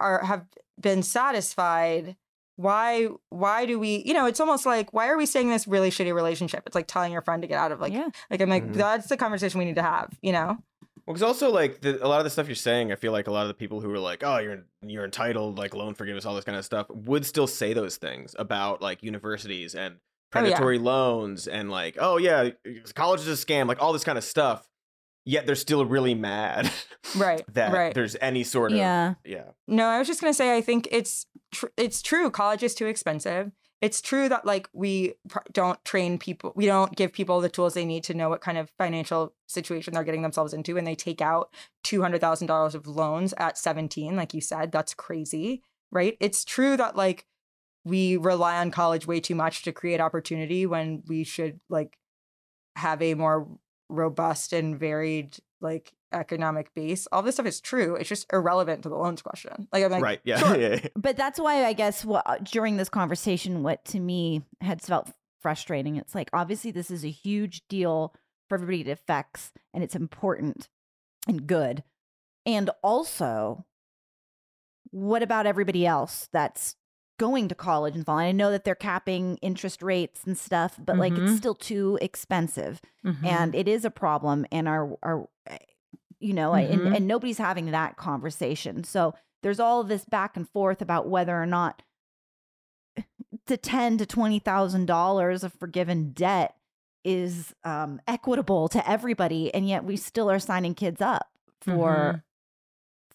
[0.00, 0.46] are have
[0.80, 2.16] been satisfied
[2.56, 5.66] why why do we you know it's almost like why are we staying in this
[5.66, 8.08] really shitty relationship it's like telling your friend to get out of like yeah.
[8.30, 8.74] like i'm like Mhm.
[8.74, 10.58] that's the conversation we need to have you know
[11.06, 13.26] Well, because also like the, a lot of the stuff you're saying, I feel like
[13.26, 16.24] a lot of the people who are like, "Oh, you're you're entitled, like loan forgiveness,
[16.24, 19.98] all this kind of stuff," would still say those things about like universities and Oh,
[19.98, 20.30] yeah.
[20.30, 22.50] predatory loans and like, "Oh yeah,
[22.94, 24.68] college is a scam," like all this kind of stuff.
[25.24, 26.70] Yet they're still really mad
[27.16, 29.14] right that right there's any sort of Yeah.
[29.24, 29.50] yeah.
[29.68, 32.30] No, I was just gonna say I think it's tr- it's true.
[32.30, 33.52] College is too expensive.
[33.80, 37.74] It's true that like we pr- don't train people, we don't give people the tools
[37.74, 40.94] they need to know what kind of financial situation they're getting themselves into, and they
[40.94, 41.52] take out
[41.82, 44.70] two hundred thousand dollars of loans at seventeen, like you said.
[44.70, 46.16] That's crazy, right?
[46.20, 47.26] It's true that like
[47.84, 51.96] we rely on college way too much to create opportunity when we should like
[52.76, 53.48] have a more
[53.92, 57.06] robust and varied like economic base.
[57.12, 57.94] All this stuff is true.
[57.96, 59.68] It's just irrelevant to the loans question.
[59.72, 60.20] Like I'm like, right.
[60.24, 60.38] Yeah.
[60.38, 60.60] sure.
[60.60, 60.86] yeah.
[60.96, 65.10] But that's why I guess what uh, during this conversation, what to me had felt
[65.40, 65.96] frustrating.
[65.96, 68.14] It's like obviously this is a huge deal
[68.48, 70.68] for everybody it affects, and it's important
[71.26, 71.82] and good.
[72.44, 73.64] And also,
[74.90, 76.76] what about everybody else that's
[77.26, 78.26] going to college and falling?
[78.26, 81.36] I know that they're capping interest rates and stuff, but like it's Mhm.
[81.36, 83.26] still too expensive Mm-hmm.
[83.26, 85.58] and it is a problem and our our eh,
[86.20, 86.96] you know and, Mhm.
[86.96, 91.34] and nobody's having that conversation so there's all of this back and forth about whether
[91.42, 91.82] or not
[93.46, 96.54] the ten to twenty thousand dollars of forgiven debt
[97.04, 101.28] is um, equitable to everybody, and yet we still are signing kids up
[101.60, 102.22] for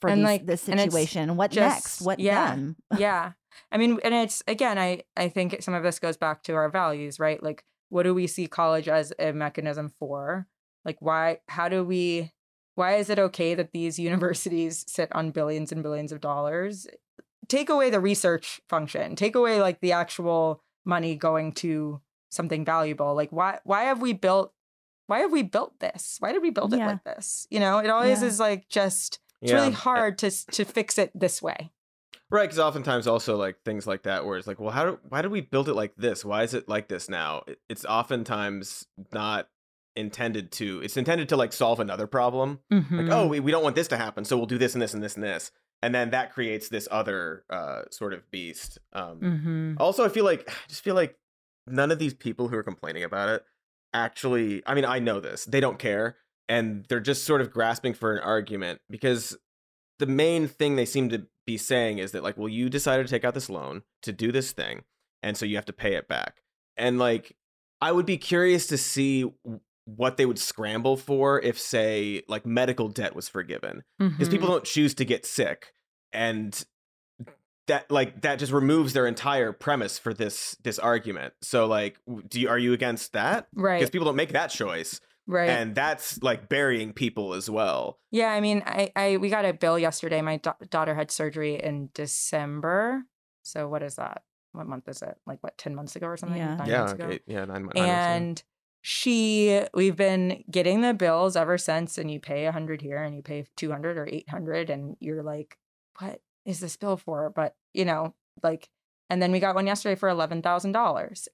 [0.02, 0.14] for Mm-hmm.
[0.14, 1.38] And, these, like- this and situation.
[1.38, 2.02] What just- next?
[2.02, 2.50] What yeah.
[2.56, 2.76] then?
[2.98, 3.32] yeah.
[3.72, 6.70] I mean, and it's again, I I think some of this goes back to our
[6.70, 7.42] values, right?
[7.42, 10.48] Like, what do we see college as a mechanism for?
[10.86, 11.40] Like, why?
[11.48, 12.32] How do we?
[12.76, 16.88] Why is it okay that these universities sit on billions and billions of dollars?
[17.48, 19.16] Take away the research function.
[19.16, 23.16] Take away like the actual money going to something valuable.
[23.16, 23.60] Like, why?
[23.64, 24.54] Why have we built?
[25.08, 26.18] Why have we built this?
[26.20, 26.88] Why did we build it Yeah.
[26.88, 27.48] like this?
[27.50, 28.28] You know, it always Yeah.
[28.28, 29.20] is like just.
[29.42, 29.60] It's Yeah.
[29.60, 31.72] really hard to to fix it this way.
[32.30, 35.22] Right, because oftentimes also like things like that, where it's like, well, how do why
[35.22, 36.26] did we build it like this?
[36.26, 37.44] Why is it like this now?
[37.70, 39.48] It's oftentimes not
[39.96, 40.82] intended to.
[40.84, 42.60] It's intended to like solve another problem.
[42.70, 44.94] Like, oh, we, we don't want this to happen, so we'll do this and this
[44.94, 45.52] and this and this,
[45.82, 48.78] and then that creates this other uh, sort of beast.
[48.94, 49.74] Um, Mm-hmm.
[49.80, 51.16] Also, I feel like I just feel like
[51.66, 53.44] none of these people who are complaining about it
[53.94, 54.62] actually.
[54.66, 55.46] I mean, I know this.
[55.46, 56.18] They don't care,
[56.50, 59.38] and they're just sort of grasping for an argument because
[60.00, 63.10] the main thing they seem to be saying is that like, well, you decided to
[63.12, 64.84] take out this loan to do this thing,
[65.24, 66.44] and so you have to pay it back.
[66.76, 67.36] And like,
[67.82, 69.26] I would be curious to see
[69.86, 74.32] what they would scramble for if, say, like medical debt was forgiven because Mm-hmm.
[74.32, 75.74] people don't choose to get sick
[76.14, 76.64] and
[77.68, 81.98] that like that just removes their entire premise for this this argument so like
[82.30, 83.80] do you are you against that Right?
[83.80, 85.50] because people don't make that choice right.
[85.50, 89.54] and that's like burying people as well yeah, I mean, I, I we got a
[89.54, 90.22] bill yesterday.
[90.22, 93.04] My da- daughter had surgery in December.
[93.44, 94.24] So what is that?
[94.54, 95.18] What month is it?
[95.26, 96.38] Like what, ten months ago or something?
[96.38, 96.56] Yeah.
[96.56, 97.06] Nine yeah months ago?
[97.06, 98.14] okay, yeah nine, nine months, yeah.
[98.14, 98.44] and
[98.82, 103.16] she we've been getting the bills ever since and you pay a hundred here and
[103.16, 105.58] you pay 200 or 800 and you're like
[106.00, 108.14] what is this bill for but you know
[108.44, 108.70] like
[109.10, 110.78] and then we got one yesterday for $11000 and oh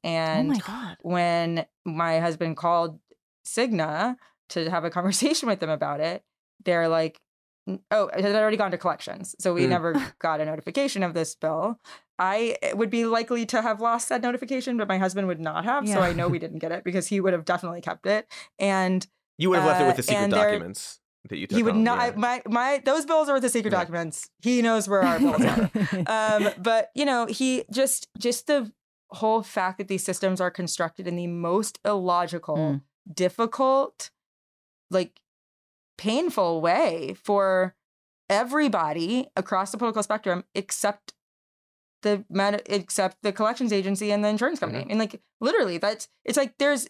[0.03, 0.97] and my god!
[1.01, 2.97] when my husband called
[3.45, 4.15] Cigna
[4.49, 6.23] to have a conversation with them about it,
[6.63, 7.17] they're like,
[7.67, 9.35] "N- oh, it had already gone to collections.
[9.39, 9.69] So we Mm.
[9.69, 11.79] never got a notification of this bill.
[12.19, 15.87] I would be likely to have lost that notification, but my husband would not have.
[15.89, 18.31] So I know we didn't get it because he would have definitely kept it.
[18.59, 19.05] And
[19.37, 21.75] you would have left it with uh, the secret documents that you took he would
[21.75, 22.19] not, yeah.
[22.19, 23.79] my, my, those bills are with the secret Yeah.
[23.79, 24.29] documents.
[24.41, 25.71] He knows where our bills are
[26.07, 28.71] um but you know he just just the
[29.09, 32.81] whole fact that these systems are constructed in the most illogical, Mm.
[33.11, 34.11] Difficult,
[34.89, 35.19] like
[35.97, 37.75] painful way for
[38.29, 41.13] everybody across the political spectrum except
[42.01, 44.81] the med- except the collections agency and the insurance company.
[44.81, 44.91] Mm-hmm.
[44.91, 46.87] And like literally that's it's like there's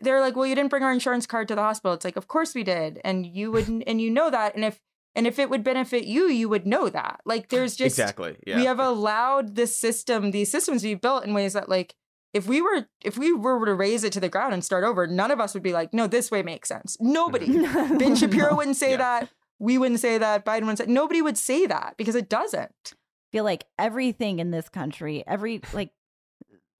[0.00, 1.92] they're like, well, you didn't bring our insurance card to the hospital.
[1.92, 4.80] It's like, of course we did, and you wouldn't, and you know that, and if
[5.14, 7.20] and if it would benefit you, you would know that.
[7.26, 8.36] Like, there's just exactly.
[8.46, 8.56] Yeah.
[8.56, 11.94] we have allowed this system, these systems we built in ways that like
[12.32, 15.06] if we were if we were to raze it to the ground and start over,
[15.06, 16.96] none of us would be like, no, this way makes sense.
[17.00, 17.46] Nobody.
[17.48, 17.98] Mm-hmm.
[17.98, 18.56] Ben Shapiro No.
[18.56, 18.96] wouldn't say Yeah.
[18.98, 19.28] that.
[19.58, 20.44] We wouldn't say that.
[20.44, 20.86] Biden wouldn't say.
[20.86, 22.94] Nobody would say that because it doesn't.
[23.30, 25.90] feel like everything in this country, every like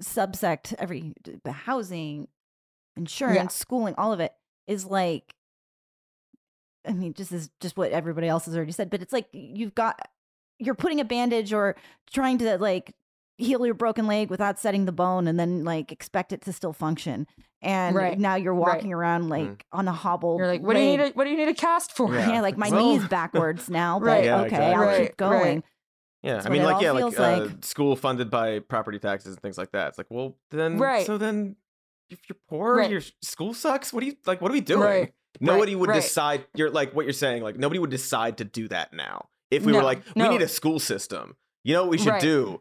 [0.02, 2.28] subsect, every the housing,
[2.96, 4.32] insurance, schooling, all of it
[4.66, 5.34] is like
[6.86, 9.74] I mean, just is just what everybody else has already said, but it's like you've
[9.74, 10.00] got
[10.58, 11.76] you're putting a bandage or
[12.12, 12.94] trying to like
[13.42, 16.72] heal your broken leg without setting the bone and then like expect it to still
[16.72, 17.26] function.
[17.60, 18.18] And Right.
[18.18, 18.74] now you're Right.
[18.76, 19.60] walking around like Mm.
[19.72, 20.36] on a hobble.
[20.38, 21.00] You're like, what do you need?
[21.00, 22.12] A, what do you need a cast for?
[22.12, 22.32] Yeah.
[22.34, 24.24] Yeah, like my Well- knee's backwards now, but Right.
[24.24, 24.74] Yeah, okay, exactly.
[24.74, 25.40] I'll Right, keep going.
[25.56, 25.64] right.
[26.22, 27.64] Yeah, That's I mean, like, yeah, like, feels uh, like.
[27.64, 29.88] school funded by property taxes and things like that.
[29.88, 31.04] It's like, well, then, Right.
[31.04, 31.56] So then,
[32.10, 32.90] if you're poor, Right.
[32.90, 33.92] your school sucks.
[33.92, 34.40] What do you like?
[34.40, 34.80] What are we doing?
[34.82, 35.12] Right.
[35.40, 35.96] Nobody would right.
[36.02, 36.44] decide.
[36.54, 37.42] You're like what you're saying.
[37.42, 39.28] Like nobody would decide to do that now.
[39.50, 40.28] If we were No, like, no.
[40.28, 41.36] we need a school system.
[41.64, 42.20] You know what we should Right.
[42.22, 42.60] do?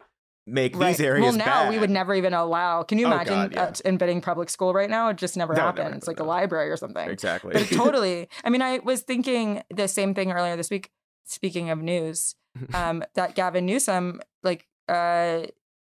[0.51, 0.89] Make Right.
[0.89, 2.83] these areas Well, now we would never even allow.
[2.83, 3.63] Can you Oh, imagine God, yeah.
[3.63, 5.09] uh, embedding public school right now?
[5.09, 6.05] It just never That would never happens.
[6.05, 7.09] happen, like a library or something.
[7.09, 7.53] exactly.
[7.53, 8.27] But totally.
[8.43, 10.91] I mean, I was thinking the same thing earlier this week.
[11.25, 12.35] Speaking of news,
[12.73, 15.43] um, that Gavin Newsom like uh,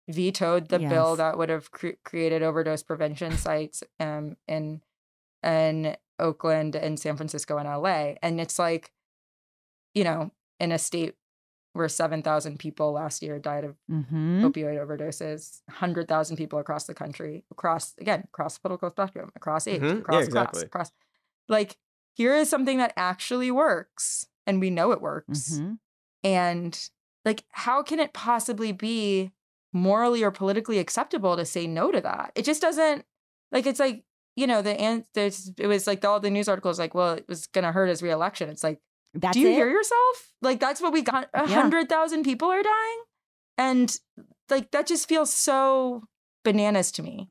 [0.09, 4.81] vetoed the bill that would have cre- created overdose prevention sites um, in
[5.45, 8.15] in Oakland and San Francisco and LA.
[8.23, 8.91] And it's like,
[9.95, 11.15] you know, in a state
[11.77, 14.45] where seven thousand people last year died of Mm-hmm.
[14.47, 19.81] opioid overdoses, 100,000 people across the country, across, again, across the political spectrum, across age,
[19.83, 19.89] Mhm.
[19.93, 20.59] Yeah, across exactly.
[20.61, 20.93] class, across.
[21.49, 21.77] Like,
[22.15, 25.53] here is something that actually works, and we know it works.
[25.59, 25.75] Mm-hmm.
[26.25, 26.89] And,
[27.25, 29.33] like, how can it possibly be
[29.73, 32.33] morally or politically acceptable to say no to that?
[32.35, 33.05] It just doesn't,
[33.53, 34.05] like, it's like,
[34.35, 37.27] you know, the, and there's, it was like all the news articles, like, well, it
[37.29, 38.49] was going to hurt his reelection.
[38.51, 38.81] It's like,
[39.21, 39.53] That's do you it.
[39.55, 40.33] hear yourself?
[40.43, 41.29] Like that's what we got.
[41.35, 41.61] A Yeah.
[41.63, 43.01] hundred thousand people are dying,
[43.59, 43.97] and
[44.51, 46.05] like that just feels so
[46.45, 47.31] bananas to me.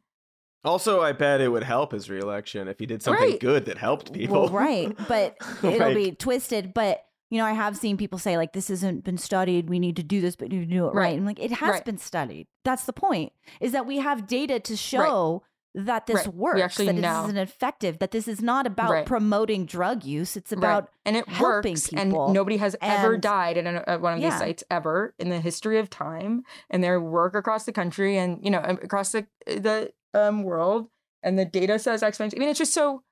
[0.63, 3.39] also, I bet it would help his reelection if he did something Right.
[3.39, 4.43] good that helped people.
[4.45, 6.73] Well, right, but it'll Like- be twisted.
[6.73, 9.69] But you know, I have seen people say like, "This hasn't been studied.
[9.69, 11.17] We need to do this, but you need to do it right." Right.
[11.17, 11.85] And like, it has Right.
[11.85, 12.47] been studied.
[12.63, 13.31] That's the point.
[13.61, 15.43] Is that we have data to show
[15.77, 16.33] that this Right.
[16.33, 16.77] Works.
[16.77, 17.01] that know.
[17.01, 17.99] this is an effective.
[17.99, 19.05] That this is not about Right.
[19.05, 20.37] promoting drug use.
[20.37, 20.57] It's Right.
[20.57, 22.25] about and it helping works, people.
[22.25, 24.29] and nobody has ever died in a, at one of Yeah.
[24.31, 26.43] these sites ever in the history of time.
[26.69, 30.87] And their work across the country and you know um, across the the um, world,
[31.21, 32.37] and the data says exponentially.
[32.37, 33.03] I mean, it's just so.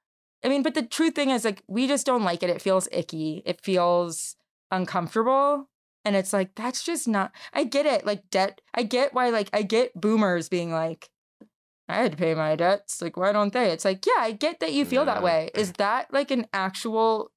[0.46, 2.50] I mean, but the true thing is like we just don't like it.
[2.50, 3.44] It feels icky.
[3.46, 4.36] It feels
[4.72, 5.70] uncomfortable.
[6.06, 8.06] And it's like, that's just not, I get it.
[8.06, 11.10] Like, debt, I get why, like, I get boomers being like,
[11.90, 13.02] I had to pay my debts.
[13.02, 13.70] Like, why don't they?
[13.72, 15.50] It's like, yeah, I get that you feel that way.
[15.54, 17.32] Is that like an actual,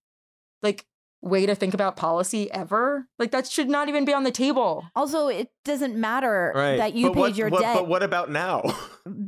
[0.63, 0.87] like,
[1.21, 3.09] way to think about policy ever?
[3.19, 4.85] Like, that should not even be on the table.
[4.95, 5.27] also.
[5.29, 6.77] It doesn't matter Right.
[6.77, 7.75] that you but paid what, your what, debt.
[7.77, 8.63] But what about now?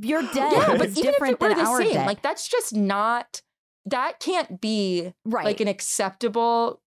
[0.03, 2.07] your debt Yeah, but is even if different it were the same, debt.
[2.07, 3.43] like, that's just not,
[3.87, 5.45] that can't be right.
[5.45, 6.81] like an acceptable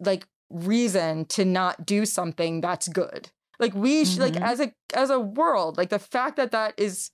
[0.00, 4.42] like reason to not do something that's good like we sh- like Mhm.
[4.42, 7.10] as a as a world like the fact that that is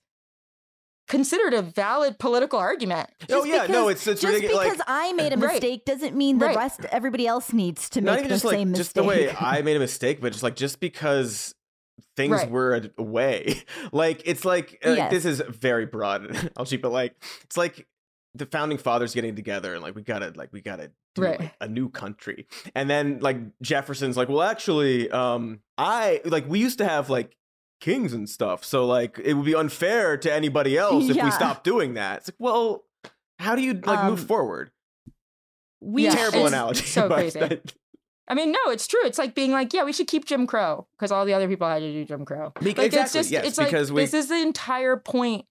[1.15, 4.63] considered a valid political argument oh Just yeah, no, it's it's just ridiculous.
[4.65, 5.53] because Like, I made a Right.
[5.53, 6.55] mistake doesn't mean the Right.
[6.55, 9.29] rest everybody else needs to not make even the just like same just the way
[9.39, 11.55] I made a mistake, but just like just because
[12.17, 12.49] things Right.
[12.51, 15.11] were a- away, like it's like uh, Yes.
[15.11, 17.87] this is very broad, I'll cheap, but like it's like
[18.33, 21.39] the founding fathers getting together and like we gotta like we gotta do Right.
[21.39, 22.45] like, a new country,
[22.75, 27.37] and then like Jefferson's like, well, actually, um, I like we used to have like
[27.81, 31.63] kings and stuff, so like it would be unfair to anybody else if we stopped
[31.63, 32.19] doing that.
[32.19, 32.83] It's like, well,
[33.39, 34.71] how do you like move Um, forward?
[35.81, 36.85] we Yeah, Terrible it's analogy.
[36.85, 37.39] so but crazy.
[37.39, 37.73] that-
[38.27, 40.87] i mean no it's true it's like being like yeah we should keep jim crow
[40.97, 43.29] because all the other people had to do jim crow Be- like it's exactly, just
[43.31, 45.45] yes, it's like because we- this is the entire point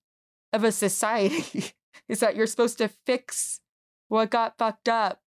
[0.53, 1.72] of a society
[2.09, 3.61] is that you're supposed to fix
[4.09, 5.20] what got fucked up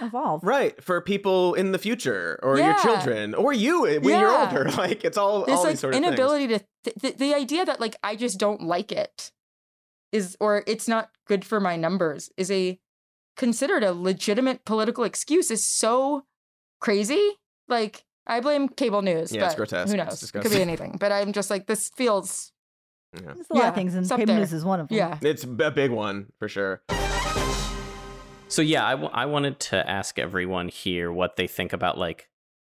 [0.00, 0.42] evolve.
[0.44, 4.70] Right, for people in the future or your children or you eh, when you're older.
[4.76, 7.64] Like it's all this all like these sort of inability to th- the, the idea
[7.64, 9.30] that like i just don't like it
[10.12, 12.78] is or it's not good for my numbers is a
[13.36, 16.24] considered a legitimate political excuse is so
[16.80, 17.32] crazy
[17.68, 19.90] like i blame cable news Yeah, it's but grotesque.
[19.90, 22.52] who knows it could be anything but i'm just like this feels
[23.14, 23.20] Yeah.
[23.34, 24.38] There's a lot Yeah, of things, and it's up paper there.
[24.40, 24.96] news is one of them.
[24.98, 25.18] Yeah.
[25.22, 26.82] It's a big one for sure.
[28.54, 32.28] So yeah, I, w- I wanted to ask everyone here what they think about like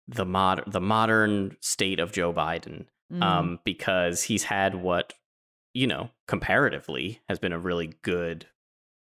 [0.09, 3.23] the mod the modern state of Joe Biden, Mhm.
[3.23, 5.13] um, because he's had what
[5.75, 8.47] you know comparatively has been a really good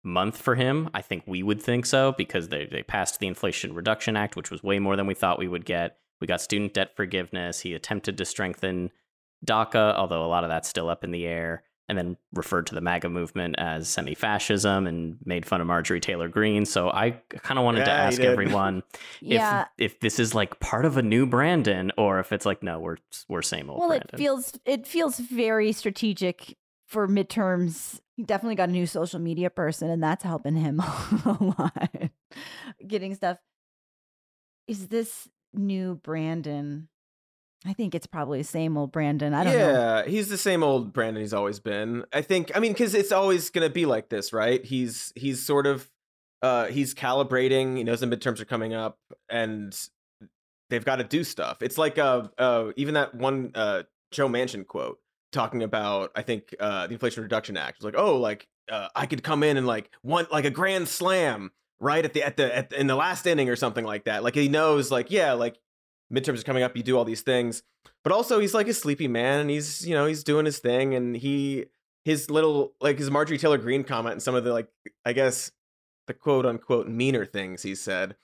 [0.03, 0.89] month for him.
[0.93, 4.51] I think we would think so because they they passed the Inflation Reduction Act, which
[4.51, 5.97] was way more than we thought we would get.
[6.19, 7.61] We got student debt forgiveness.
[7.61, 8.91] He attempted to strengthen
[9.45, 12.75] DACA, although a lot of that's still up in the air, and then referred to
[12.75, 16.65] the MAGA movement as semi fascism and made fun of Marjorie Taylor Greene.
[16.65, 18.83] So I kind of wanted to Yeah, he ask everyone
[19.21, 19.65] yeah.
[19.77, 22.79] if if this is like part of a new Brandon or if it's like, no,
[22.79, 22.97] we're
[23.29, 24.09] we're same old Well, Brandon.
[24.13, 26.57] it feels it feels very strategic
[26.87, 27.99] for midterms.
[28.15, 30.79] He definitely got a new social media person, and that's helping him
[31.25, 31.91] a lot.
[32.87, 33.37] Getting stuff.
[34.67, 36.87] Is this new Brandon?
[37.65, 39.33] I think it's probably the same old Brandon.
[39.33, 39.59] I don't know.
[39.59, 42.05] yeah, he's the same old Brandon he's always been.
[42.13, 42.51] I think.
[42.55, 44.63] I mean, because it's always gonna be like this, right?
[44.63, 45.89] He's he's sort of
[46.41, 47.77] uh he's calibrating.
[47.77, 48.99] He knows the midterms are coming up,
[49.29, 49.75] and
[50.69, 51.61] they've got to do stuff.
[51.61, 54.99] It's like uh uh even that one uh Joe Manchin quote
[55.31, 57.77] talking about I think uh the Inflation Reduction Act.
[57.77, 60.87] It's like oh like uh, I could come in and like want like a grand
[60.87, 64.23] slam right at the at the at in the last inning or something like that.
[64.23, 65.57] Like he knows like yeah like
[66.13, 66.75] midterms are coming up.
[66.75, 67.63] You do all these things,
[68.03, 70.93] but also he's like a sleepy man and he's you know he's doing his thing
[70.95, 71.65] and he
[72.03, 74.67] his little like his Marjorie Taylor Greene comment and some of the like
[75.05, 75.51] I guess
[76.07, 78.15] the quote unquote meaner things he said.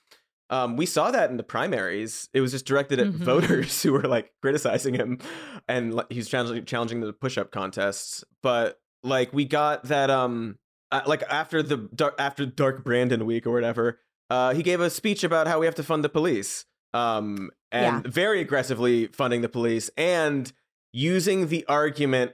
[0.50, 2.28] Um, we saw that in the primaries.
[2.34, 3.12] It was just directed at Mhm.
[3.24, 5.18] voters who were like criticizing him,
[5.66, 8.22] and like, he's challenging challenging the push-up contests.
[8.42, 10.58] But like we got that um
[10.92, 14.90] uh, like after the dark, after Dark Brandon week or whatever, uh, he gave a
[14.90, 19.48] speech about how we have to fund the police, um, and very aggressively funding the
[19.48, 20.52] police and
[20.92, 22.32] using the argument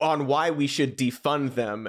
[0.00, 1.88] on why we should defund them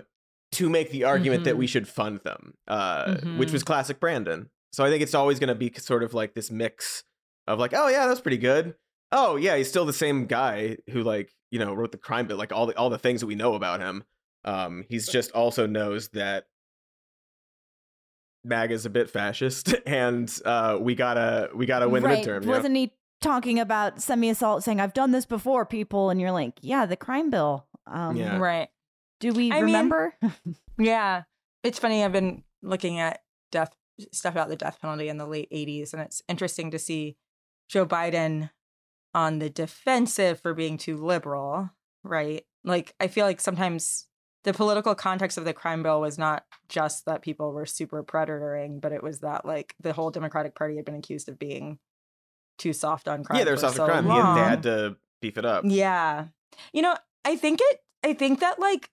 [0.52, 1.60] to make the argument that Mhm.
[1.60, 3.54] we should fund them, uh, which Mhm.
[3.54, 4.50] was classic Brandon.
[4.72, 7.04] So I think it's always going to be sort of like this mix
[7.48, 8.76] of like, oh yeah, that's pretty good.
[9.12, 12.38] Oh yeah, he's still the same guy who like you know wrote the crime bill,
[12.38, 14.04] like all the all the things that we know about him.
[14.44, 16.48] Um, he's just also knows that
[18.46, 22.24] MAGA's a bit fascist, and uh, we gotta we gotta win right.
[22.24, 22.46] the midterm.
[22.46, 26.10] Wasn't he talking about semi-assault, saying "I've done this before, people"?
[26.10, 28.38] And you're like, "Yeah, the crime bill." Um, Yeah.
[28.38, 28.70] Right.
[29.20, 30.14] Do we I mean- remember?
[30.78, 31.24] Yeah.
[31.64, 32.04] It's funny.
[32.04, 33.22] I've been looking at
[33.52, 33.74] death
[34.12, 37.16] stuff about the death penalty in the late 80s, and it's interesting to see
[37.70, 38.50] Joe Biden
[39.14, 41.70] on the defensive for being too liberal,
[42.04, 42.44] right?
[42.66, 44.08] Like, I feel like sometimes
[44.46, 48.80] the political context of the crime bill was not just that people were super predatoring,
[48.80, 51.80] but it was that, like, the whole Democratic Party had been accused of being
[52.58, 53.40] too soft on crime.
[53.40, 54.04] yeah, they're soft so crime.
[54.06, 54.36] He long.
[54.36, 55.64] they had to beef it up.
[55.68, 56.28] Yeah.
[56.72, 58.90] You know, I think it, I think that like,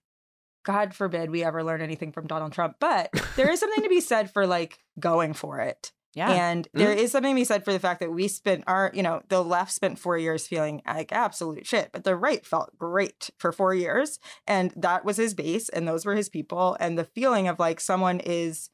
[0.65, 4.01] God forbid we ever learn anything from Donald Trump, but there is something to be
[4.01, 5.91] said for like going for it.
[6.13, 6.31] Yeah.
[6.31, 6.99] And there mm-hmm.
[6.99, 9.43] is something to be said for the fact that we spent our, you know, the
[9.43, 13.73] left spent four years feeling like absolute shit, but the right felt great for four
[13.73, 14.19] years.
[14.45, 16.77] And that was his base, and those were his people.
[16.79, 18.69] And the feeling of like someone is,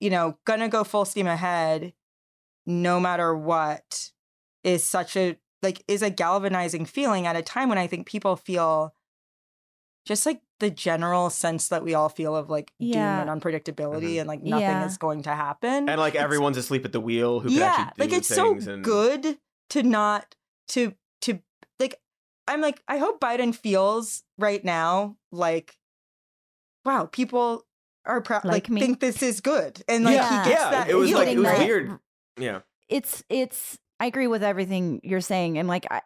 [0.00, 1.92] you know, gonna go full steam ahead
[2.64, 4.10] no matter what
[4.64, 8.36] is such a, like, is a galvanizing feeling at a time when I think people
[8.36, 8.94] feel
[10.06, 13.20] just like the general sense that we all feel of like Yeah.
[13.20, 14.20] doom and unpredictability Mhm.
[14.20, 14.86] and like nothing Yeah.
[14.86, 17.74] is going to happen And like It's- everyone's asleep at the wheel who could yeah
[17.88, 19.38] actually do like it's so and good
[19.70, 20.34] to not
[20.68, 21.40] to to
[21.78, 22.00] like
[22.48, 25.76] i'm like i hope biden feels right now like
[26.84, 27.64] wow people
[28.04, 28.80] are proud Like like, me.
[28.80, 30.44] think this is good and like Yeah.
[30.44, 31.66] he gets Yeah, that it was like- it feeling, was right?
[31.66, 31.98] weird.
[32.38, 32.60] Yeah.
[32.88, 36.02] it's it's i agree with everything you're saying and like I,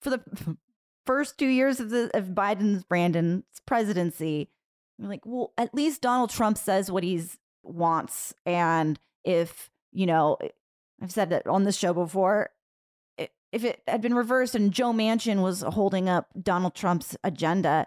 [0.00, 0.56] for the
[1.06, 4.48] first two years of the of biden's brandon's presidency
[5.00, 10.38] I'm like well at least donald trump says what he's wants and if you know
[11.02, 12.50] i've said it on this show before
[13.52, 17.86] if it had been reversed and joe manchin was holding up donald trump's agenda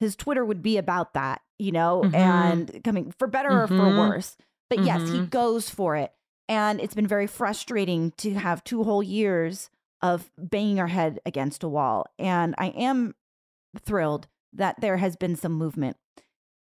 [0.00, 2.14] his twitter would be about that you know Mhm.
[2.14, 3.96] and coming for better or for Mhm.
[3.98, 4.36] worse
[4.68, 5.30] but yes he Mhm.
[5.30, 6.12] goes for it
[6.48, 9.70] and it's been very frustrating to have two whole years
[10.02, 12.06] of banging our head against a wall.
[12.18, 13.14] And I am
[13.80, 15.96] thrilled that there has been some movement.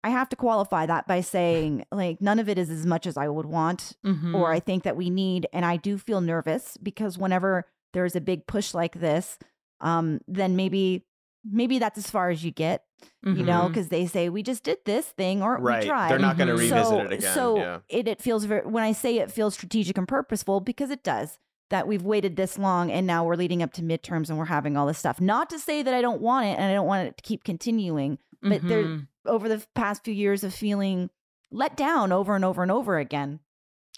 [0.04, 3.16] I have to qualify that by saying, like, none of it is as much as
[3.16, 4.34] I would want Mm-hmm.
[4.34, 5.46] or I think that we need.
[5.52, 9.38] And I do feel nervous because whenever there's a big push like this,
[9.80, 11.04] um, then maybe
[11.50, 12.84] maybe that's as far as you get,
[13.24, 15.82] you know, because they say we just did this thing or Right.
[15.82, 16.10] we tried.
[16.10, 17.34] They're not going to revisit so, it again.
[17.34, 17.78] So yeah.
[17.88, 21.38] it, it feels very, when I say it feels strategic and purposeful, because it does.
[21.70, 24.76] That we've waited this long and now we're leading up to midterms and we're having
[24.76, 25.20] all this stuff.
[25.20, 27.44] Not to say that I don't want it and I don't want it to keep
[27.44, 29.06] continuing, but there Mhm.
[29.26, 31.10] over the past few years of feeling
[31.50, 33.40] let down over and over and over again,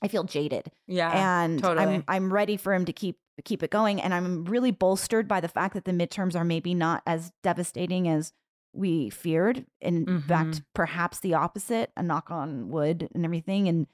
[0.02, 1.86] I feel jaded yeah, and totally.
[1.96, 4.00] I'm I'm ready for him to keep keep it going.
[4.02, 8.06] And I'm really bolstered by the fact that the midterms are maybe not as devastating
[8.08, 8.32] as
[8.74, 9.64] we feared.
[9.80, 10.18] In Mm-hmm.
[10.28, 11.90] fact, perhaps the opposite.
[11.96, 13.66] A knock on wood and everything.
[13.68, 13.86] And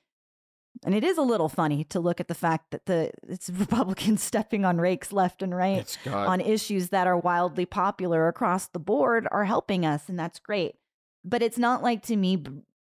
[0.85, 4.23] and it is a little funny to look at the fact that the it's Republicans
[4.23, 8.79] stepping on rakes left and right It's on issues that are wildly popular across the
[8.79, 10.75] board are helping us, and that's great.
[11.25, 12.43] But it's not like to me,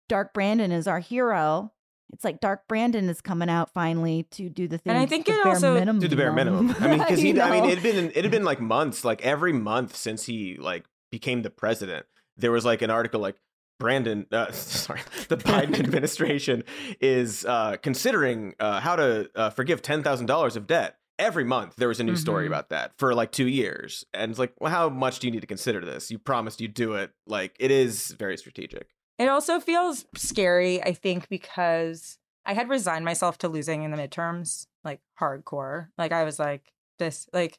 [0.09, 1.73] Dark Brandon is our hero.
[2.13, 4.93] It's like Dark Brandon is coming out finally to do the thing.
[4.93, 6.01] And I think the it also- minimum.
[6.01, 6.75] do the bare minimum.
[6.81, 9.05] I mean, because he, You I mean, it had been it had been like months,
[9.05, 12.07] like every month since he like became the president.
[12.37, 13.37] There was like an article like
[13.81, 16.63] Brandon, uh, sorry, the Biden administration
[17.01, 20.99] is uh, considering uh, how to uh, forgive ten thousand dollars of debt.
[21.19, 22.49] Every month there was a new story Mhm.
[22.49, 25.41] about that for like two years, and it's like, well, how much do you need
[25.41, 26.11] to consider this?
[26.11, 27.11] You promised you'd do it.
[27.27, 28.87] Like, it is very strategic.
[29.19, 32.17] It also feels scary, I think, because
[32.47, 35.89] I had resigned myself to losing in the midterms, like hardcore.
[35.99, 37.59] Like I was like, this, like,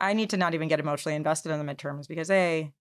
[0.00, 2.72] I need to not even get emotionally invested in the midterms because A,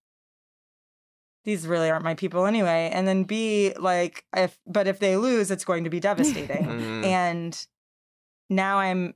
[1.43, 2.89] these really aren't my people anyway.
[2.93, 6.65] And then B, like, if, but if they lose, it's going to be devastating.
[6.65, 7.05] Mhm.
[7.05, 7.67] and
[8.49, 9.15] now I'm,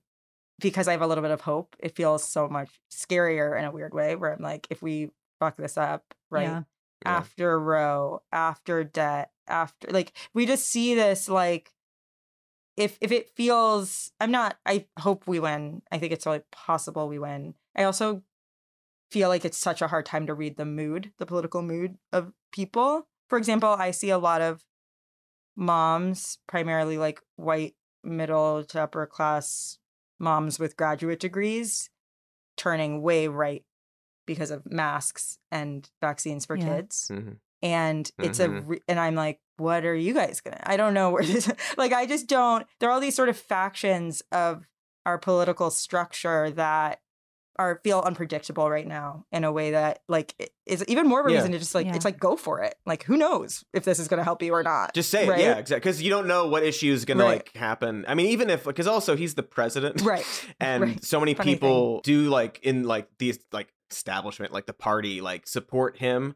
[0.59, 3.71] because I have a little bit of hope, it feels so much scarier in a
[3.71, 6.43] weird way where I'm like, if we fuck this up, right?
[6.43, 6.63] Yeah.
[7.05, 7.17] Yeah.
[7.17, 11.71] after Roe after debt after like we just see this like
[12.77, 17.07] if if it feels i'm not i hope we win i think it's really possible
[17.07, 18.23] we win i also
[19.11, 22.31] feel like it's such a hard time to read the mood the political mood of
[22.51, 24.63] people for example i see a lot of
[25.55, 29.77] moms primarily like white middle to upper class
[30.19, 31.89] moms with graduate degrees
[32.57, 33.63] turning way right
[34.25, 36.65] because of masks and vaccines for Yeah.
[36.77, 37.37] kids Mhm.
[37.61, 38.67] and it's a Mhm.
[38.67, 41.93] re- and i'm like what are you guys gonna i don't know where this like
[41.93, 44.67] i just don't there are all these sort of factions of
[45.05, 46.99] our political structure that
[47.57, 51.29] are feel unpredictable right now in a way that like is even more of a
[51.31, 51.37] Yeah.
[51.37, 51.95] reason to just like Yeah.
[51.95, 54.51] it's like go for it like who knows if this is going to help you
[54.53, 55.39] or not Just say it, right?
[55.39, 55.79] yeah, exactly.
[55.79, 58.03] Because you don't know what issue is going to like happen.
[58.07, 60.25] I mean, even if because also he's the president, right
[60.59, 61.03] and right.
[61.05, 61.55] so many Funny thing.
[61.59, 66.35] people do like in like these like establishment, like the party, like support him.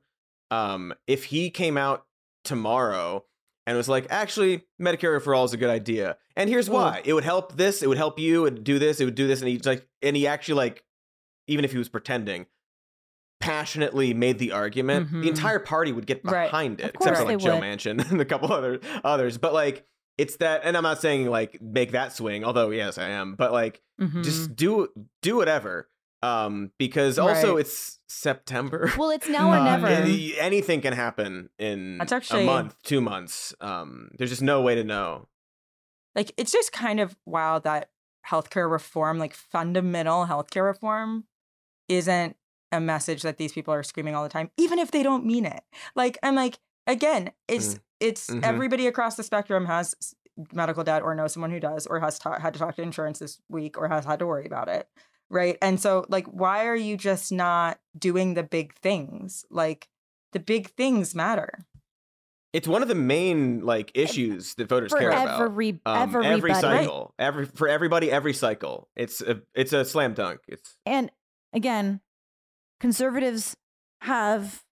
[0.51, 2.05] Um, if he came out
[2.43, 3.25] tomorrow
[3.67, 6.73] and was like, actually, Medicare for all is a good idea, and here's Ooh.
[6.73, 9.15] why: it would help this, it would help you, it would do this, it would
[9.15, 10.83] do this, and he's like, and he actually like,
[11.49, 12.45] even if he was pretending.
[13.39, 15.09] Passionately made the argument.
[15.11, 15.21] Mhm.
[15.21, 16.51] The entire party would get Right.
[16.51, 17.63] behind it, except for like Joe would.
[17.63, 19.37] Manchin and a couple other others.
[19.37, 19.85] But like,
[20.17, 23.35] it's that, and I'm not saying like make that swing, although yes, I am.
[23.35, 24.25] But like, Mhm.
[24.25, 24.89] just do
[25.21, 25.89] do whatever
[26.21, 27.61] um because also Right.
[27.61, 29.87] it's september Well, it's now or Uh, never.
[29.87, 34.61] Any- anything can happen in That's actually- a month two months um there's just no
[34.61, 35.29] way to know
[36.15, 37.89] like it's just kind of wild that
[38.29, 41.23] healthcare reform, like fundamental healthcare reform,
[41.89, 42.35] isn't
[42.71, 45.45] a message that these people are screaming all the time, even if they don't mean
[45.45, 45.61] it.
[45.95, 48.43] Like I'm like, again, it's it's Mhm.
[48.43, 49.95] everybody across the spectrum has
[50.53, 53.19] medical debt or knows someone who does or has ta- had to talk to insurance
[53.19, 54.87] this week or has had to worry about it.
[55.29, 55.57] Right.
[55.61, 59.43] And so like why are you just not doing the big things?
[59.51, 59.89] Like
[60.31, 61.65] the big things matter.
[62.53, 66.27] it's one of the main like issues that voters for care about every um, everybody.
[66.33, 71.11] every cycle every for everybody every cycle it's a it's a slam dunk it's And
[71.53, 72.01] again,
[72.79, 73.55] conservatives
[74.01, 74.63] have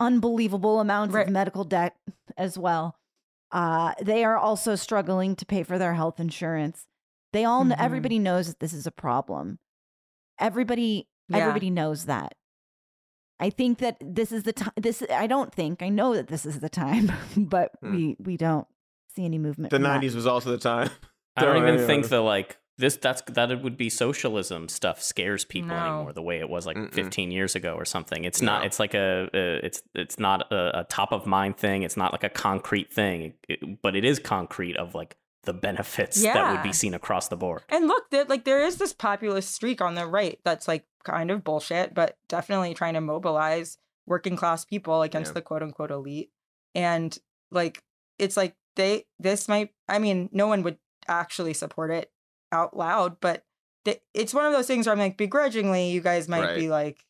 [0.00, 1.26] unbelievable amounts Right.
[1.26, 1.96] of medical debt
[2.36, 2.96] as well.
[3.50, 6.86] Uh, they are also struggling to pay for their health insurance.
[7.32, 7.82] They all, kn- Mhm.
[7.84, 9.58] everybody knows that this is a problem.
[10.38, 11.38] Everybody, Yeah.
[11.38, 12.34] everybody knows that.
[13.40, 14.72] I think that this is the time.
[14.76, 17.92] This I don't think I know that this is the time, but Hmm.
[17.94, 18.66] we we don't
[19.14, 19.70] see any movement.
[19.70, 20.00] the from that.
[20.00, 20.88] 90s was also the time
[21.36, 23.88] I don't Don't even worry think about the like this that's that it would be
[23.88, 25.76] socialism stuff scares people No.
[25.76, 26.92] anymore the way it was like Mm-mm.
[26.92, 28.24] 15 years ago or something.
[28.24, 28.52] It's No.
[28.52, 31.82] not it's like a, a it's it's not a, a top of mind thing.
[31.84, 36.22] It's not like a concrete thing, It- but it is concrete of like the benefits
[36.22, 37.62] that would be seen across the board.
[37.68, 41.30] And look, there, like there is this populist streak on the right that's like kind
[41.30, 45.34] of bullshit, but definitely trying to mobilize working class people against Yeah.
[45.34, 46.30] the quote unquote elite.
[46.74, 47.16] And
[47.50, 47.82] like
[48.18, 52.10] it's like they this might I mean, no one would actually support it
[52.54, 53.44] out loud, but
[53.84, 56.58] th- it's one of those things where I'm like begrudgingly you guys might Right.
[56.58, 57.04] be like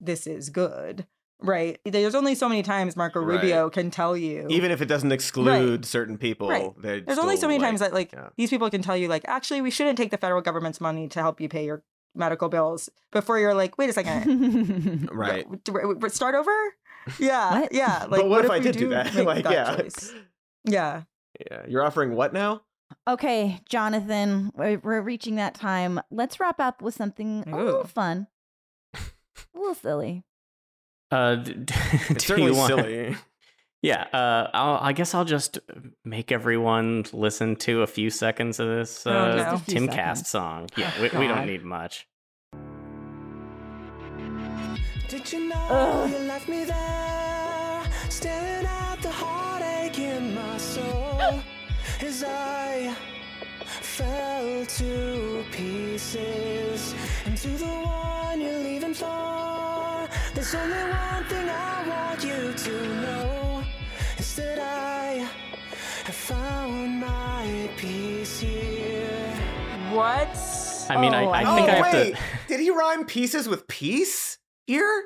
[0.00, 1.06] this is good.
[1.42, 1.80] right?
[1.86, 3.36] There's only so many times Marco Right.
[3.40, 4.46] Rubio can tell you.
[4.50, 6.70] Even if it doesn't exclude certain people, Right.
[6.76, 8.28] There's only so many like- times that like yeah.
[8.36, 11.20] these people can tell you like actually we shouldn't take the federal government's money to
[11.22, 11.82] help you pay your
[12.14, 15.48] medical bills before you're like wait a second right.
[15.64, 16.50] d- w- w- start over
[17.18, 17.72] yeah What?
[17.82, 19.14] yeah like but what, if I we did do that?
[19.14, 20.12] make like, yeah, choice?
[20.64, 21.02] yeah
[21.50, 21.62] yeah.
[21.68, 22.62] You're offering what now?
[23.08, 26.00] Okay, Jonathan, we're, we're reaching that time.
[26.10, 28.26] Let's wrap up with something a little fun,
[28.94, 28.98] a
[29.54, 30.24] little silly.
[31.10, 32.68] Uh, d- d- It's do certainly you want?
[32.74, 33.16] silly.
[33.82, 35.58] Yeah, uh, I'll, I guess I'll just
[36.04, 40.26] make everyone listen to a few seconds of this Oh, uh, Just a few Timcast
[40.26, 40.68] song.
[40.76, 42.06] Yeah, Oh, we, we don't need much.
[45.08, 46.10] Did you know Ugh.
[46.10, 50.99] you left me there, staring at the heartache in my soul
[52.02, 52.94] as I
[53.64, 56.94] fell to pieces
[57.26, 60.08] into the one you're leaving for?
[60.34, 63.62] There's only one thing I want you to know
[64.18, 65.28] is that I
[66.04, 69.34] have found my peace here.
[69.92, 70.28] what
[70.88, 72.20] I mean, Oh, I, I I think oh I have wait, to.
[72.48, 75.04] did he rhyme pieces with peace here?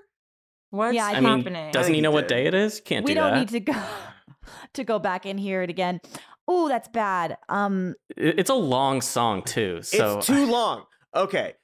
[0.71, 2.81] what's Yeah, I I mean, happening doesn't he he know what day it is?
[2.81, 3.75] Can't we do don't need to go
[4.75, 6.01] to go back and hear it again.
[6.47, 7.39] Oh, that's bad.
[7.49, 10.85] Um, It's a long song too, so it's too long.
[11.15, 11.55] Okay,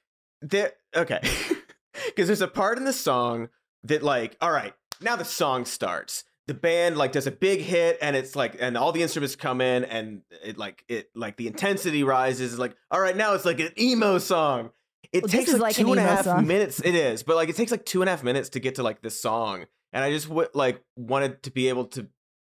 [0.41, 0.73] there.
[0.95, 1.19] Okay,
[2.07, 3.49] because there's a part in the song
[3.83, 6.23] that, like, all right, now the song starts.
[6.47, 9.61] The band like does a big hit, and it's like, and all the instruments come
[9.61, 12.57] in, and it like it like the intensity rises.
[12.57, 14.71] Like, all right, now it's like an emo song.
[15.13, 16.47] It Well, takes is like, like an and a half song.
[16.47, 16.79] minutes.
[16.83, 18.83] It is, but like it takes like two and a half minutes to get to
[18.83, 22.07] like this song, and I just w- like wanted to be able to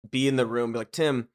[0.09, 1.27] be in the room, be like Tim,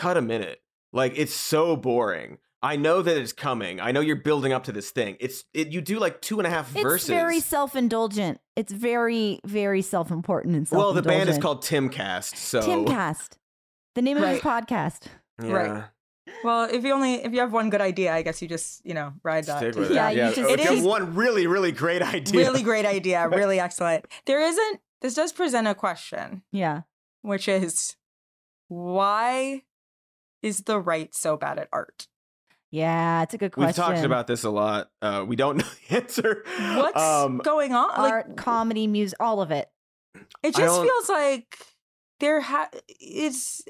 [0.00, 0.60] cut a minute.
[0.92, 2.38] Like it's so boring.
[2.62, 3.80] I know that it's coming.
[3.80, 5.16] I know you're building up to this thing.
[5.20, 5.68] It's it.
[5.68, 7.08] You do like two and a half it's verses.
[7.08, 8.38] It's very self-indulgent.
[8.56, 12.36] It's very, very self-important and well, the band is called Timcast.
[12.36, 13.38] So Timcast.
[13.94, 15.06] The name of his podcast.
[15.42, 15.52] yeah.
[15.52, 15.84] Right.
[16.44, 18.94] well if you only if you have one good idea i guess you just you
[18.94, 19.96] know ride that Stick to with the- it.
[19.96, 22.38] Yeah, you Yeah, just- If It you have is- one really, really great idea.
[22.44, 26.82] really great idea really excellent there isn't this does present a question Yeah.
[27.22, 27.96] which is
[28.68, 29.62] why
[30.42, 32.06] is the right so bad at art?
[32.70, 33.66] Yeah, it's a good question.
[33.66, 34.90] We've talked about this a lot.
[35.02, 36.44] Uh, we don't know the answer.
[36.76, 37.90] What's Um, going on?
[37.90, 39.68] art, like, comedy, music, all of it.
[40.42, 41.58] it just feels like
[42.20, 43.62] there ha it's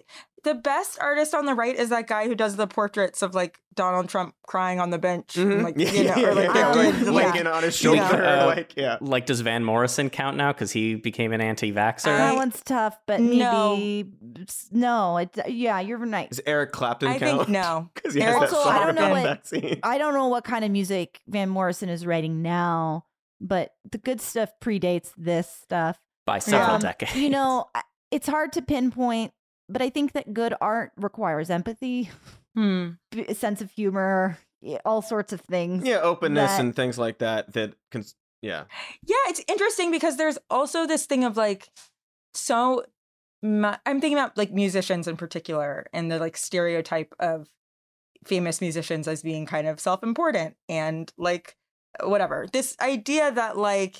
[0.45, 3.59] the best artist on the right is that guy who does the portraits of like
[3.75, 5.63] Donald Trump crying on the bench, and, mhm.
[5.63, 7.51] like yeah, you know, yeah, or like yeah, they're yeah.
[7.53, 8.17] On his You shoulder.
[8.19, 8.41] know.
[8.43, 8.99] Uh, like, yeah.
[9.01, 12.05] like, does Van Morrison count now because he became an anti-vaxxer?
[12.05, 13.77] that one's tough, but No.
[13.77, 14.11] maybe
[14.71, 15.17] no.
[15.19, 16.29] It, yeah, you're right.
[16.29, 17.39] Does Eric Clapton I count?
[17.47, 17.91] think no.
[17.95, 19.81] Because he Eric has that Also, I song don't know what- vaccine.
[19.83, 23.05] I don't know what kind of music Van Morrison is writing now,
[23.41, 25.99] but the good stuff predates this stuff.
[26.27, 27.15] By several Um, decades.
[27.17, 29.33] You know, I- it's hard to pinpoint,
[29.71, 32.11] but I think that good art requires empathy,
[32.55, 32.91] Hmm.
[33.11, 34.39] b- a sense of humor,
[34.85, 35.85] all sorts of things.
[35.87, 37.53] Yeah, openness that- and things like that.
[37.53, 38.65] That cons- yeah.
[39.07, 41.69] Yeah, it's interesting because there's also this thing of like,
[42.35, 42.85] so
[43.43, 47.49] mu- I'm thinking about like musicians in particular and the like stereotype of
[48.27, 51.57] famous musicians as being kind of self important and like
[52.03, 52.47] whatever.
[52.53, 53.97] This idea that like,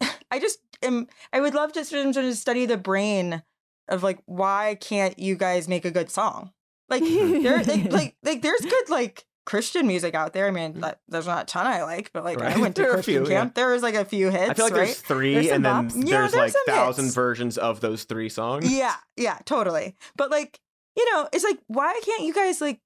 [0.30, 3.42] I just am, I would love to sort of study the brain
[3.88, 6.52] of like, why can't you guys make a good song?
[6.88, 10.46] Like, there, like, like, like, there's good like Christian music out there.
[10.46, 10.80] I mean, mm.
[10.80, 12.56] that, there's not a ton I like, but like, Right.
[12.56, 13.40] I went to There a Christian few, yeah.
[13.40, 13.54] camp.
[13.54, 14.50] There was like a few hits.
[14.50, 14.84] I feel like right?
[14.86, 15.94] there's three, There's and then bops.
[15.96, 17.14] Yeah, there's, there's like thousand hits.
[17.14, 18.70] versions of those three songs.
[18.70, 19.96] Yeah, yeah, totally.
[20.16, 20.60] But like,
[20.96, 22.80] you know, it's like, why can't you guys like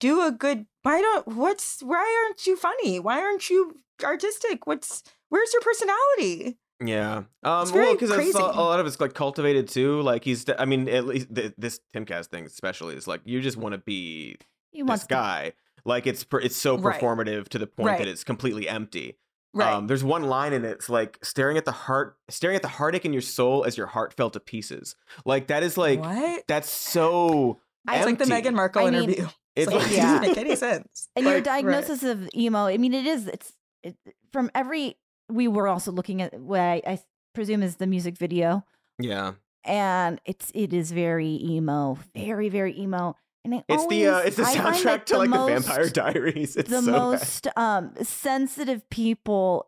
[0.00, 0.66] do a good?
[0.82, 1.28] Why don't?
[1.28, 1.80] What's?
[1.80, 2.98] Why aren't you funny?
[2.98, 4.66] Why aren't you artistic?
[4.66, 5.02] What's?
[5.28, 6.58] Where's your personality?
[6.82, 7.22] Yeah.
[7.42, 10.00] Um, It's very well, because a, lot of it's like cultivated too.
[10.02, 13.56] Like he's, I mean, at least th- this Timcast thing especially is like you just
[13.56, 14.36] want to be
[14.70, 15.52] He this wants to- guy.
[15.84, 17.00] Like it's per- it's so Right.
[17.00, 17.98] performative to the point Right.
[17.98, 19.18] that it's completely empty.
[19.54, 19.72] Right.
[19.74, 20.70] Um, there's one line in it.
[20.70, 23.88] It's like staring at the heart, staring at the heartache in your soul as your
[23.88, 24.94] heart fell to pieces.
[25.26, 26.44] Like that is like what?
[26.48, 27.58] that's so.
[27.90, 28.48] It's like the empty.
[28.50, 29.26] Meghan Markle I mean, interview.
[29.54, 30.02] It's It's like, like, it Yeah.
[30.18, 31.08] doesn't make any sense.
[31.14, 31.62] and your Like, right.
[31.62, 33.52] diagnosis of emo i mean it is it's
[33.82, 33.96] it,
[34.32, 34.96] from every
[35.32, 36.98] we were also looking at what I, I
[37.34, 38.64] presume is the music video
[38.98, 39.32] yeah.
[39.64, 44.36] and it's it is very emo very very emo and it It's the uh, it's
[44.36, 46.56] the soundtrack that to like most, the Vampire Diaries.
[46.60, 46.98] It's the so bad.
[46.98, 49.66] most um sensitive people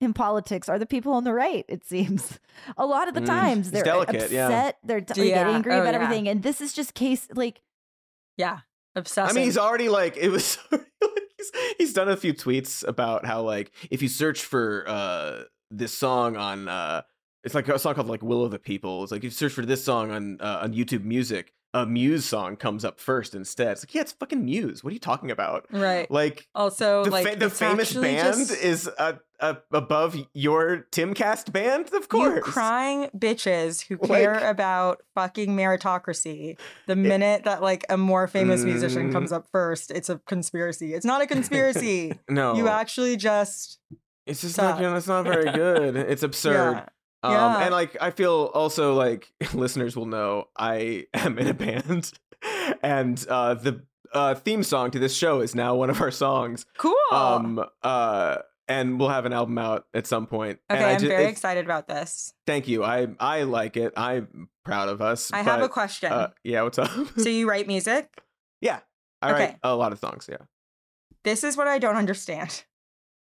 [0.00, 2.38] in politics are the people on the right it seems
[2.76, 4.70] a lot of the Mm, times they're delicate, upset yeah.
[4.84, 6.00] they're t- they get angry Oh, about yeah.
[6.02, 7.60] everything and this is just case like
[8.38, 8.60] Yeah,
[8.94, 9.30] obsessive.
[9.30, 10.56] I mean, he's already like it was.
[11.38, 15.96] he's, he's done a few tweets about how like if you search for uh this
[15.96, 17.02] song on uh
[17.44, 19.64] it's like a song called like "Will of the People." It's like you search for
[19.64, 23.72] this song on uh, on YouTube Music, a Muse song comes up first instead.
[23.72, 24.82] It's like yeah, it's fucking Muse.
[24.82, 25.66] What are you talking about?
[25.70, 26.10] Right.
[26.10, 31.52] Like Also, the, like fa- the famous band just is uh, uh, above your Timcast
[31.52, 32.36] band, of course.
[32.36, 36.58] You crying bitches who Like- care about fucking meritocracy.
[36.86, 39.12] The minute that like a more famous musician Mm.
[39.12, 40.94] comes up first, it's a conspiracy.
[40.94, 42.18] It's not a conspiracy.
[42.28, 43.78] No, You actually just
[44.26, 44.80] it's just suck.
[44.80, 44.96] not.
[44.96, 45.96] It's not very good.
[45.96, 46.72] It's absurd.
[46.74, 46.86] Yeah.
[47.22, 52.12] Um, And like, I feel also like listeners will know I am in a band,
[52.82, 53.82] and uh, the
[54.14, 56.64] uh, theme song to this show is now one of our songs.
[56.78, 56.94] Cool.
[57.12, 58.36] Um, uh,
[58.68, 60.58] and we'll have an album out at some point.
[60.70, 62.32] okay, and I I'm ju- very excited about this.
[62.46, 62.84] Thank you.
[62.84, 63.92] I I like it.
[63.96, 65.32] I'm proud of us.
[65.32, 66.12] I have a question.
[66.12, 66.90] Uh, yeah, what's up?
[67.16, 68.08] so you write music?
[68.60, 68.80] yeah,
[69.22, 69.44] I Okay.
[69.44, 70.26] write a lot of songs.
[70.30, 70.44] Yeah.
[71.24, 72.64] This is what I don't understand.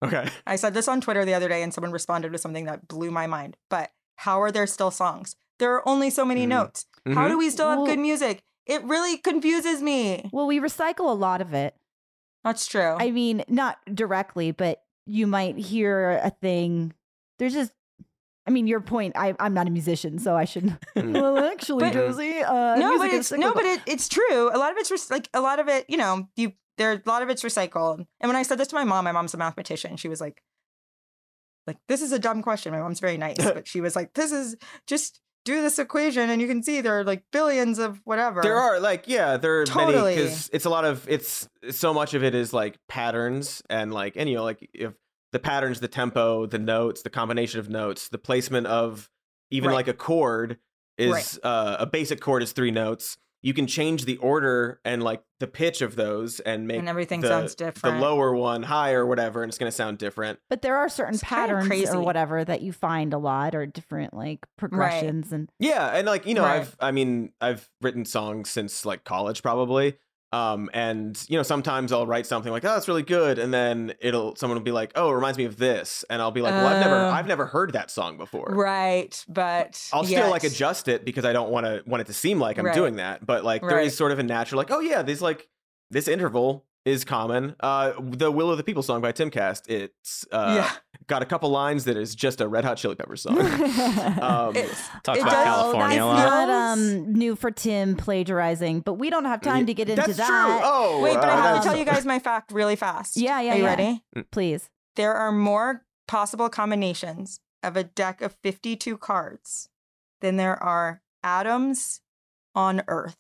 [0.04, 0.28] Okay.
[0.48, 3.12] I said this on Twitter the other day and someone responded with something that blew
[3.12, 3.58] my mind.
[3.70, 5.36] But how are there still songs?
[5.60, 6.50] There are only so many Mhm.
[6.50, 6.86] notes.
[7.06, 7.30] How Mhm.
[7.30, 8.44] do we still have Well- good music?
[8.66, 10.30] It really confuses me.
[10.32, 11.76] Well, we recycle a lot of it.
[12.44, 12.96] That's true.
[13.00, 16.94] I mean, not directly, but you might hear a thing.
[17.40, 17.74] There's just,
[18.48, 19.14] I mean, your point.
[19.18, 20.80] I, I'm not a musician, so I shouldn't.
[20.96, 21.14] Mm.
[21.20, 24.50] well, actually, But- Josie, uh, no, music but is it's no, but it, it's true.
[24.54, 25.86] A lot of it's rec- like a lot of it.
[25.90, 28.06] You know, you there a lot of it's recycled.
[28.20, 29.98] And when I said this to my mom, my mom's a mathematician.
[29.98, 30.42] She was like,
[31.68, 32.72] like this is a dumb question.
[32.72, 34.56] My mom's very nice, but she was like, this is
[34.88, 38.42] just do this equation and you can see there are like billions of whatever.
[38.42, 40.16] There are like yeah, there are Totally.
[40.16, 43.94] many because it's a lot of it's so much of it is like patterns and
[43.94, 44.94] like and you know like if
[45.32, 49.10] the patterns, the tempo, the notes, the combination of notes, the placement of
[49.52, 49.76] even Right.
[49.76, 50.58] like a chord
[50.98, 51.46] is Right.
[51.46, 53.18] uh, a basic chord is three notes.
[53.42, 57.22] You can change the order and like the pitch of those and make and everything
[57.22, 57.96] the, sounds different.
[57.98, 60.40] the lower one higher or whatever, and it's gonna sound different.
[60.50, 61.92] But there are certain It's kind of patterns crazy.
[61.94, 66.26] or whatever that you find a lot, or different like progressions, and Yeah, and like
[66.26, 66.62] you know, Right.
[66.62, 69.98] I've I mean, I've written songs since like college probably.
[70.32, 73.94] Um, and you know, sometimes I'll write something like, "Oh, that's really good," and then
[74.00, 76.54] it'll someone will be like, "Oh, it reminds me of this," and I'll be like,
[76.54, 77.10] "Well, I've never Oh.
[77.10, 81.34] I've never heard that song before." Right, but I'll still like adjust it because I
[81.34, 82.76] don't want to want it to seem like I'm Right.
[82.76, 83.26] doing that.
[83.26, 83.88] But like there Right.
[83.88, 85.48] is sort of a natural like, oh yeah, there's like
[85.90, 87.56] this interval is common.
[87.60, 90.72] Uh, the "Will of the People" song by Timcast, it's uh, yeah,
[91.10, 93.38] got a couple lines that is just a Red Hot Chili Peppers song.
[93.42, 98.80] um, It's- Talk It about does- California a that's not um, new for Tim plagiarizing,
[98.82, 100.28] but we don't have time to get into that's that.
[100.28, 100.60] true.
[100.64, 103.18] Oh, wait, but I uh, have to tell you guys my fact really fast.
[103.18, 103.70] Yeah, yeah, Are you yeah.
[103.70, 104.04] ready?
[104.32, 104.70] Please.
[104.96, 109.68] There are more possible combinations of a deck of 52 cards
[110.22, 112.02] than there are atoms
[112.56, 113.18] on Earth.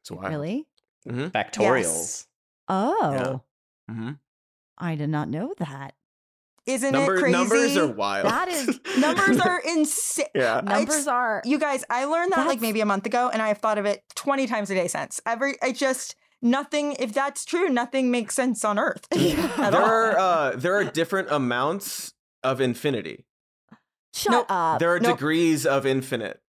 [0.00, 0.30] It's wild.
[0.30, 0.66] Really?
[1.06, 2.26] Factorials.
[2.68, 3.42] Oh,
[3.88, 4.12] hmm
[4.78, 5.94] I did not know that.
[6.66, 7.32] Isn't Number, it crazy?
[7.32, 8.26] numbers are wild.
[8.26, 10.26] That is- Numbers are insane.
[10.34, 10.62] yeah.
[10.64, 11.42] Numbers are.
[11.44, 13.84] You guys, I learned that like maybe a month ago, and I have thought of
[13.84, 15.20] it 20 times a day since.
[15.26, 19.06] Every, I just, nothing, if that's true, nothing makes sense on Earth.
[19.12, 19.18] at
[19.72, 19.90] There all.
[19.90, 23.26] are uh, there are different amounts of infinity.
[24.14, 24.46] Shut Nope.
[24.48, 24.78] up.
[24.78, 25.16] There are nope.
[25.18, 26.40] degrees of infinite.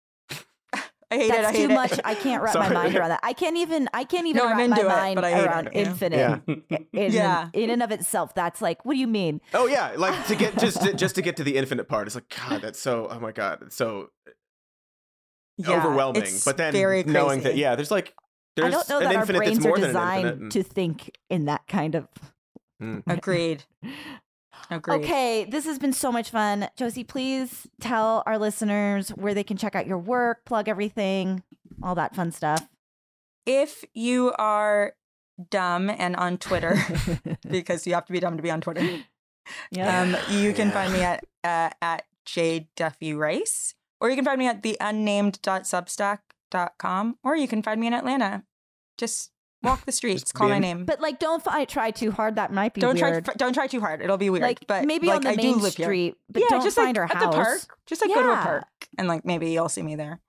[1.15, 1.33] I hate it.
[1.33, 1.75] I That's hate too it.
[1.75, 2.01] much.
[2.05, 3.21] I can't wrap my mind around that.
[3.23, 3.89] I can't even.
[3.95, 5.75] I can't even No, I'm wrap into my it, mind but I hate around it,
[5.75, 5.81] yeah.
[5.81, 6.43] infinite.
[6.69, 6.79] Yeah.
[6.93, 7.49] In, Yeah.
[7.53, 9.41] in and of itself, that's like, what do you mean?
[9.53, 12.07] Oh yeah, like to get just to, just to get to the infinite part.
[12.07, 13.09] It's like God, that's so.
[13.11, 14.11] Oh my God, it's so
[15.59, 16.23] Yeah, overwhelming.
[16.23, 18.15] it's But then very knowing that yeah, there's like
[18.57, 20.29] there's I don't know an that our infinite that's brains are more than an designed
[20.29, 20.51] infinite.
[20.53, 22.09] to think in that kind of.
[22.83, 23.03] Mm.
[23.07, 23.65] Agreed.
[24.71, 25.05] Agreed.
[25.05, 26.69] Okay, this has been so much fun.
[26.77, 31.43] Josie, please tell our listeners where they can check out your work, plug everything,
[31.83, 32.67] all that fun stuff.
[33.47, 34.95] If you are
[35.51, 36.77] dumb and on Twitter,
[37.49, 39.01] because you have to be dumb to be on Twitter,
[39.71, 40.01] yeah.
[40.03, 40.75] um, you can Yeah.
[40.75, 44.79] find me at uh, at J Duffy Rice, or you can find me at the
[44.81, 48.45] unnamed.substack.com, or you can find me in Atlanta.
[48.97, 49.31] Just
[49.65, 50.85] walk the streets, Just call my being- name.
[50.85, 52.37] but like, don't fi- try too hard.
[52.37, 53.25] That might be don't weird.
[53.25, 54.01] try don't try too hard.
[54.03, 54.43] It'll be weird.
[54.43, 55.87] like but maybe like, on the I do main live here.
[55.87, 57.35] street, but yeah, don't just find like her at house.
[57.35, 57.79] the park.
[57.87, 58.43] Just like go to a Yeah.
[58.45, 58.67] park,
[58.99, 60.21] and like maybe you'll see me there.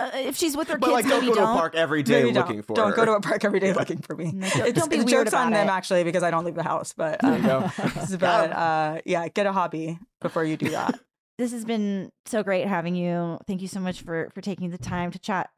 [0.00, 2.04] Uh, if she's with her But kids, like, don't maybe go to a park every
[2.04, 2.62] day Maybe looking don't.
[2.66, 2.74] for.
[2.76, 2.94] Don't her.
[2.96, 3.74] go to a park every day Yeah.
[3.74, 4.30] looking for me.
[4.32, 5.72] No, don't- It's, don't be the weird joke's on about them it.
[5.72, 6.92] actually because I don't leave the house.
[6.96, 8.16] But There you um, go.
[8.20, 11.00] but uh, yeah, get a hobby before you do that.
[11.36, 13.38] This has been so great having you.
[13.48, 15.50] Thank you so much for for taking the time to chat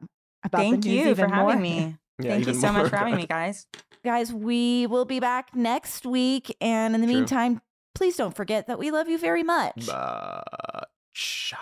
[0.43, 1.55] about Thank the news you for even having more.
[1.61, 1.97] me.
[2.21, 2.83] Yeah, Thank you so more.
[2.83, 3.67] much for having me, guys.
[4.03, 6.55] guys, we will be back next week.
[6.61, 7.15] And in the True.
[7.15, 7.61] meantime,
[7.95, 9.87] please don't forget that we love you very much.
[9.87, 11.53] Much.